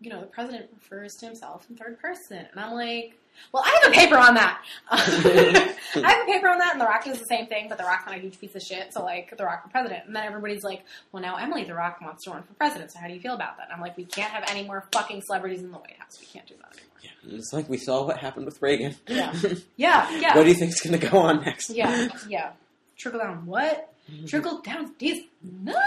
[0.00, 2.46] you know, the president refers to himself in third person.
[2.50, 3.16] And I'm like,
[3.52, 4.62] well, I have a paper on that.
[4.90, 7.84] I have a paper on that, and The Rock does the same thing, but The
[7.84, 10.06] Rock's not a huge piece of shit, so, like, The Rock for president.
[10.06, 12.98] And then everybody's like, well, now Emily The Rock wants to run for president, so
[12.98, 13.64] how do you feel about that?
[13.64, 16.18] And I'm like, we can't have any more fucking celebrities in the White House.
[16.20, 16.86] We can't do that anymore.
[17.02, 17.38] Yeah.
[17.38, 18.96] It's like we saw what happened with Reagan.
[19.06, 19.34] Yeah.
[19.76, 20.36] Yeah, yeah.
[20.36, 21.70] What do you think's going to go on next?
[21.70, 22.52] Yeah, yeah.
[22.96, 23.92] Trickle down what?
[24.10, 24.26] Mm-hmm.
[24.26, 25.78] Trickle down these nuts.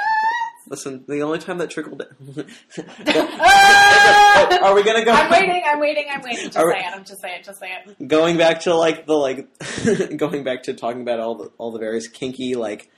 [0.69, 2.45] Listen, the only time that trickled down.
[3.41, 4.59] Ah!
[4.63, 5.11] Are we gonna go?
[5.11, 5.63] I'm waiting.
[5.65, 6.05] I'm waiting.
[6.13, 6.45] I'm waiting.
[6.45, 6.93] Just Are we- say it.
[6.93, 7.41] I'm just saying.
[7.43, 8.07] Just say it.
[8.07, 9.47] Going back to like the like,
[10.17, 12.89] going back to talking about all the all the various kinky like,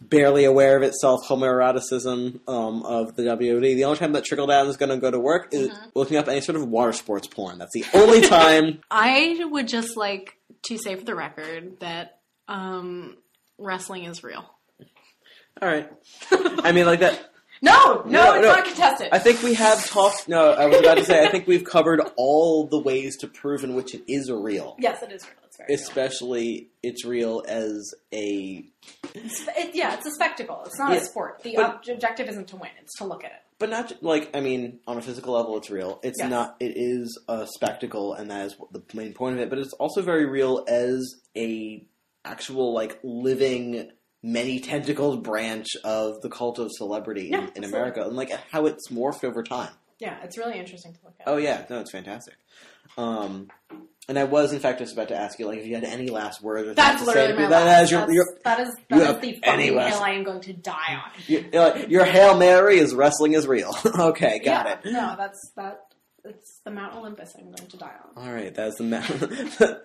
[0.00, 3.62] barely aware of itself homoeroticism um, of the WOD.
[3.62, 5.88] The only time that trickle down is going to go to work is Mm-hmm.
[5.94, 7.58] looking up any sort of water sports porn.
[7.58, 8.80] That's the only time.
[8.90, 12.18] I would just like to say for the record that
[12.48, 13.16] um,
[13.58, 14.44] wrestling is real.
[15.62, 15.90] All right.
[16.30, 17.32] I mean, like that.
[17.62, 18.54] No, no, No, it's no.
[18.54, 19.08] not contested.
[19.12, 20.28] I think we have talked.
[20.28, 21.24] No, I was about to say.
[21.24, 24.76] I think we've covered all the ways to prove in which it is real.
[24.78, 25.32] yes, it is real.
[25.46, 25.74] It's very real.
[25.80, 28.62] Especially, it's real as a,
[29.14, 30.64] it, yeah, it's a spectacle.
[30.66, 31.42] It's not Yeah, a sport.
[31.44, 33.38] The but- objective isn't to win; it's to look at it.
[33.58, 35.98] but not like I mean, on a physical level, it's real.
[36.02, 36.28] It's Yes.
[36.30, 36.56] not.
[36.60, 39.48] It is a spectacle, and that is what the main point of it.
[39.48, 41.86] But it's also very real as a
[42.22, 43.92] actual like living.
[44.28, 47.64] Many tentacled branch of the cult of celebrity Yeah, in, in.
[47.64, 49.70] America, and like how it's morphed over time.
[50.00, 51.28] Yeah, it's really interesting to look at.
[51.28, 52.34] Oh yeah, no, it's fantastic.
[52.98, 53.48] Um,
[54.08, 56.08] and I was in fact just about to ask you, like, if you had any
[56.08, 57.14] last words or That's to say.
[57.28, 57.82] literally my That- last.
[57.84, 60.24] is your, that's, your, that is, you that is the fucking last- hill I am
[60.24, 61.10] going to die on.
[61.26, 63.74] your, your, your hail mary is wrestling is real.
[63.98, 64.92] okay, got yeah, it.
[64.92, 65.80] No, that's that.
[66.28, 68.22] It's the Mount Olympus I'm going to die on.
[68.26, 69.02] All right, that's the ma-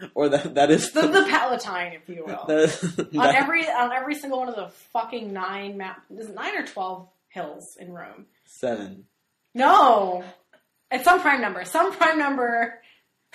[0.15, 2.45] or that that is The, the Palatine, if you will.
[2.47, 6.01] that- on that- every on every single one of the fucking nine map.
[6.09, 8.25] Is it nine or twelve hills in Rome?
[8.45, 9.05] seven.
[9.53, 10.23] No,
[10.91, 11.65] it's some prime number.
[11.65, 12.81] Some prime number.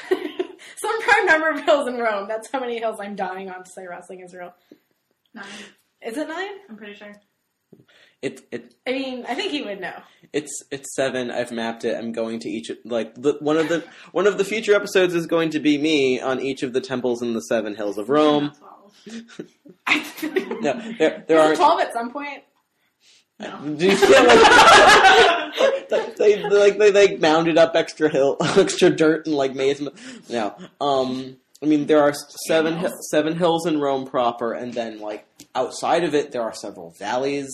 [0.09, 2.29] some prime number of hills in Rome.
[2.29, 4.55] That's how many hills I'm dying on to say wrestling is real.
[5.35, 5.45] Nine.
[6.03, 6.51] Is it nine?
[6.69, 7.15] I'm pretty sure.
[8.23, 9.93] It it I mean, I think he would know.
[10.33, 11.31] it's it's seven.
[11.31, 11.97] I've mapped it.
[11.97, 15.27] I'm going to each like the, one of the one of the future episodes is
[15.27, 18.45] going to be me on each of the temples in the seven hills of Rome.
[18.47, 19.51] Not Twelve.
[19.87, 22.43] I think No, there there are twelve at some point.
[23.39, 23.55] No.
[23.77, 29.27] Do you feel like they, they like they like mounded up extra hill, extra dirt,
[29.27, 29.91] and like made some?
[30.31, 32.15] No, um, I mean there are
[32.49, 35.27] seven seven hills in Rome proper, and then like
[35.57, 37.51] outside of it there are several valleys.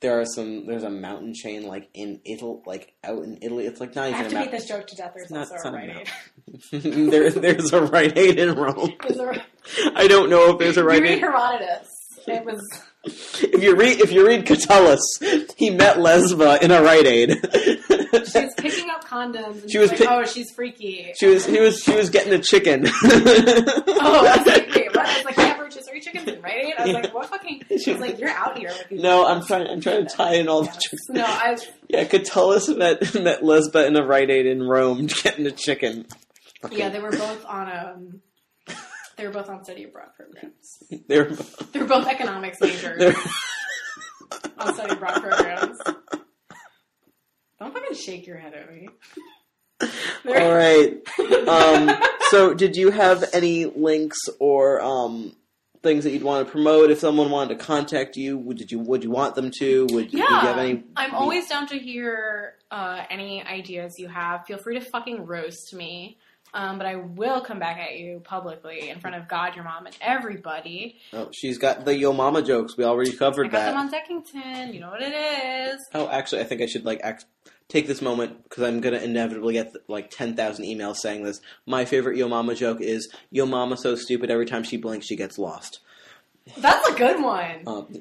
[0.00, 0.66] There are some.
[0.66, 3.66] There's a mountain chain like in Italy, like out in Italy.
[3.66, 5.12] It's like not I even have a to beat this joke to death.
[5.14, 6.08] There's It's not- also a Rite.
[6.72, 6.82] Aid.
[7.10, 8.92] there, there's a Rite Aid in Rome.
[9.08, 9.42] A
[9.96, 11.02] I don't know if there's a Rite Aid.
[11.02, 11.20] you read Aid.
[11.20, 11.88] Herodotus.
[12.28, 12.60] It was
[13.42, 15.00] If you read if you read Catullus,
[15.56, 17.30] he met Lesbia in a Rite Aid.
[17.30, 19.62] she was picking up condoms.
[19.62, 21.12] And She was like, pick- oh, she's freaky.
[21.18, 22.84] She was he was she was getting a chicken.
[22.86, 25.06] Oh, I was like, wait, what?
[25.06, 26.74] I was like, you have rotisserie chickens in Rite Aid?
[26.78, 27.62] I was like, what fucking?
[27.70, 30.62] I was like, you're out here no, I'm trying I'm trying to tie in all
[30.62, 31.06] the chickens.
[31.08, 35.46] No, I was, Yeah, Catullus met met Lesbia in a Rite Aid in Rome getting
[35.46, 36.06] a chicken.
[36.70, 38.20] yeah, they were both on um,
[39.16, 40.82] they were both on study abroad programs.
[41.08, 41.30] They're
[41.72, 43.14] They were both economics majors they're
[44.58, 45.78] on study abroad programs.
[47.58, 48.88] Don't fucking shake your head at me.
[50.26, 50.96] all right.
[51.48, 51.96] Um,
[52.30, 55.34] so, did you have any links or um,
[55.82, 58.38] things that you'd want to promote if someone wanted to contact you?
[58.38, 59.82] Would did you would you want them to?
[59.86, 60.84] Would, would you have any?
[60.96, 64.46] I'm always down to hear uh, any ideas you have.
[64.46, 66.18] Feel free to fucking roast me.
[66.54, 69.84] Um, but I will come back at you publicly in front of God, your mom,
[69.84, 70.96] and everybody.
[71.12, 72.74] Oh, she's got the Yo Mama jokes.
[72.74, 73.70] We already covered I got that.
[73.72, 74.72] them on Deckington.
[74.72, 75.86] You know what it is.
[75.92, 77.26] Oh, actually, I think I should like act,
[77.68, 81.40] take this moment because I'm gonna inevitably get like ten thousand emails saying this.
[81.66, 85.16] My favorite Yo Mama joke is Yo Mama so stupid every time she blinks she
[85.16, 85.80] gets lost.
[86.56, 87.62] That's a good one.
[87.66, 87.98] Um, uh,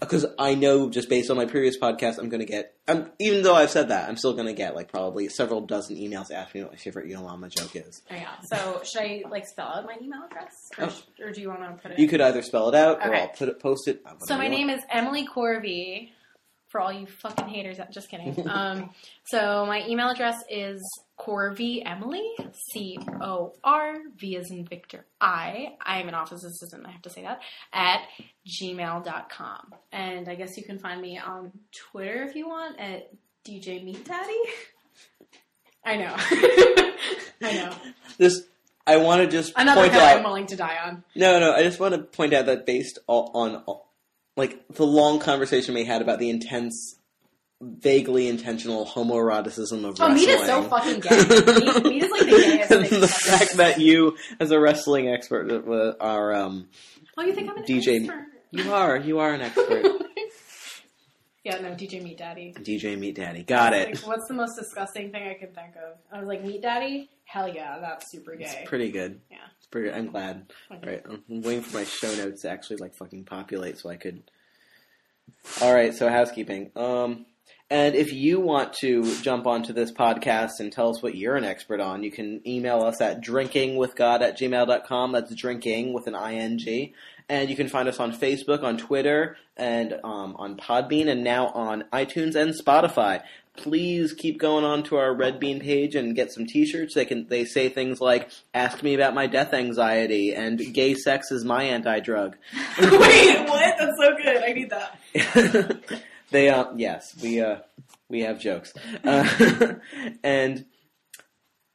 [0.00, 2.74] because I know just based on my previous podcast, I'm gonna get.
[2.86, 6.30] I'm, even though I've said that, I'm still gonna get like probably several dozen emails
[6.30, 8.02] asking me what my favorite Yo Mama joke is.
[8.10, 8.28] Oh, yeah.
[8.52, 10.88] So should I like spell out my email address, or, Oh.
[10.90, 11.98] sh- or do you want to put it?
[11.98, 14.02] You could either spell it out or I'll put it, post it.
[14.26, 16.10] So my name is Emily Corvi.
[16.76, 18.46] For all you fucking haters, just kidding.
[18.56, 18.90] Um,
[19.24, 20.78] so my email address is
[21.18, 22.22] Corvi Emily,
[22.70, 25.76] C O R V as in Victor I.
[25.80, 26.84] I am an office assistant.
[26.86, 27.40] I have to say that
[27.72, 28.02] at
[28.46, 29.74] gmail.com.
[29.90, 33.10] And I guess you can find me on Twitter if you want at
[33.48, 34.32] DJ Meat Daddy.
[35.84, 36.14] I know.
[37.42, 37.72] I know.
[38.18, 38.42] this.
[38.86, 40.18] I want to just Another point out.
[40.18, 41.04] I'm willing to die on.
[41.14, 41.54] No, no.
[41.54, 43.85] I just want to point out that based on all,
[44.36, 46.96] like the long conversation we had about the intense,
[47.60, 50.14] vaguely intentional homoeroticism of Oh, wrestling.
[50.14, 51.16] meat is so fucking gay.
[51.16, 53.00] Meat, meat is like the gayest thing.
[53.00, 56.68] the fact that you, as a wrestling expert, uh, are um,
[57.16, 58.26] Oh, you think I'm an DJ expert?
[58.50, 59.84] you are you are an expert.
[61.44, 62.52] yeah, no, DJ Meat Daddy.
[62.58, 63.94] DJ Meat Daddy, got it.
[63.94, 65.96] Like, what's the most disgusting thing I can think of?
[66.12, 67.08] I was like, Meat Daddy?
[67.26, 68.44] Hell yeah, that's super gay.
[68.44, 69.20] It's pretty good.
[69.30, 69.38] Yeah.
[69.58, 69.92] it's pretty.
[69.92, 70.50] I'm glad.
[70.70, 70.80] Okay.
[70.80, 73.96] All right, I'm waiting for my show notes to actually like fucking populate so I
[73.96, 74.22] could
[75.60, 76.70] All right, so housekeeping.
[76.76, 77.26] Um,
[77.68, 81.44] and if you want to jump onto this podcast and tell us what you're an
[81.44, 85.12] expert on, you can email us at drinkingwithgod at gmail.com.
[85.12, 86.92] That's drinking with an ing.
[87.28, 91.48] And you can find us on Facebook, on Twitter, and um, on Podbean, and now
[91.48, 93.22] on iTunes and Spotify.
[93.56, 96.94] Please keep going on to our Red Bean page and get some T-shirts.
[96.94, 101.30] They can they say things like "Ask me about my death anxiety" and "Gay sex
[101.30, 102.36] is my anti-drug."
[102.80, 103.74] Wait, what?
[103.78, 104.42] That's so good.
[104.42, 106.02] I need that.
[106.30, 107.58] they uh yes we uh
[108.08, 108.72] we have jokes
[109.04, 109.74] uh,
[110.22, 110.64] and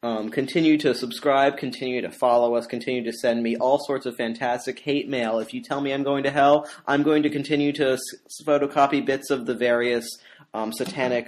[0.03, 4.15] um, continue to subscribe continue to follow us continue to send me all sorts of
[4.15, 7.71] fantastic hate mail if you tell me i'm going to hell i'm going to continue
[7.71, 8.01] to s-
[8.45, 10.05] photocopy bits of the various
[10.53, 11.27] um, satanic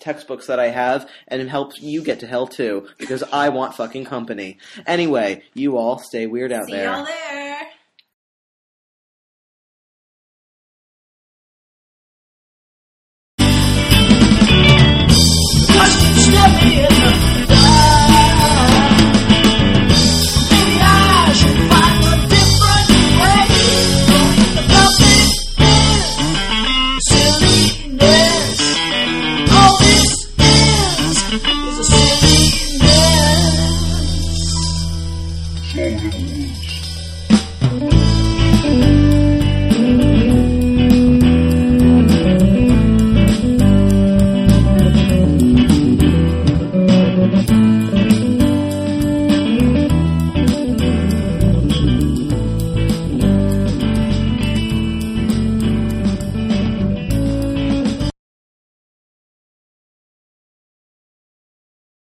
[0.00, 4.04] textbooks that i have and help you get to hell too because i want fucking
[4.04, 7.47] company anyway you all stay weird out See there y'all there.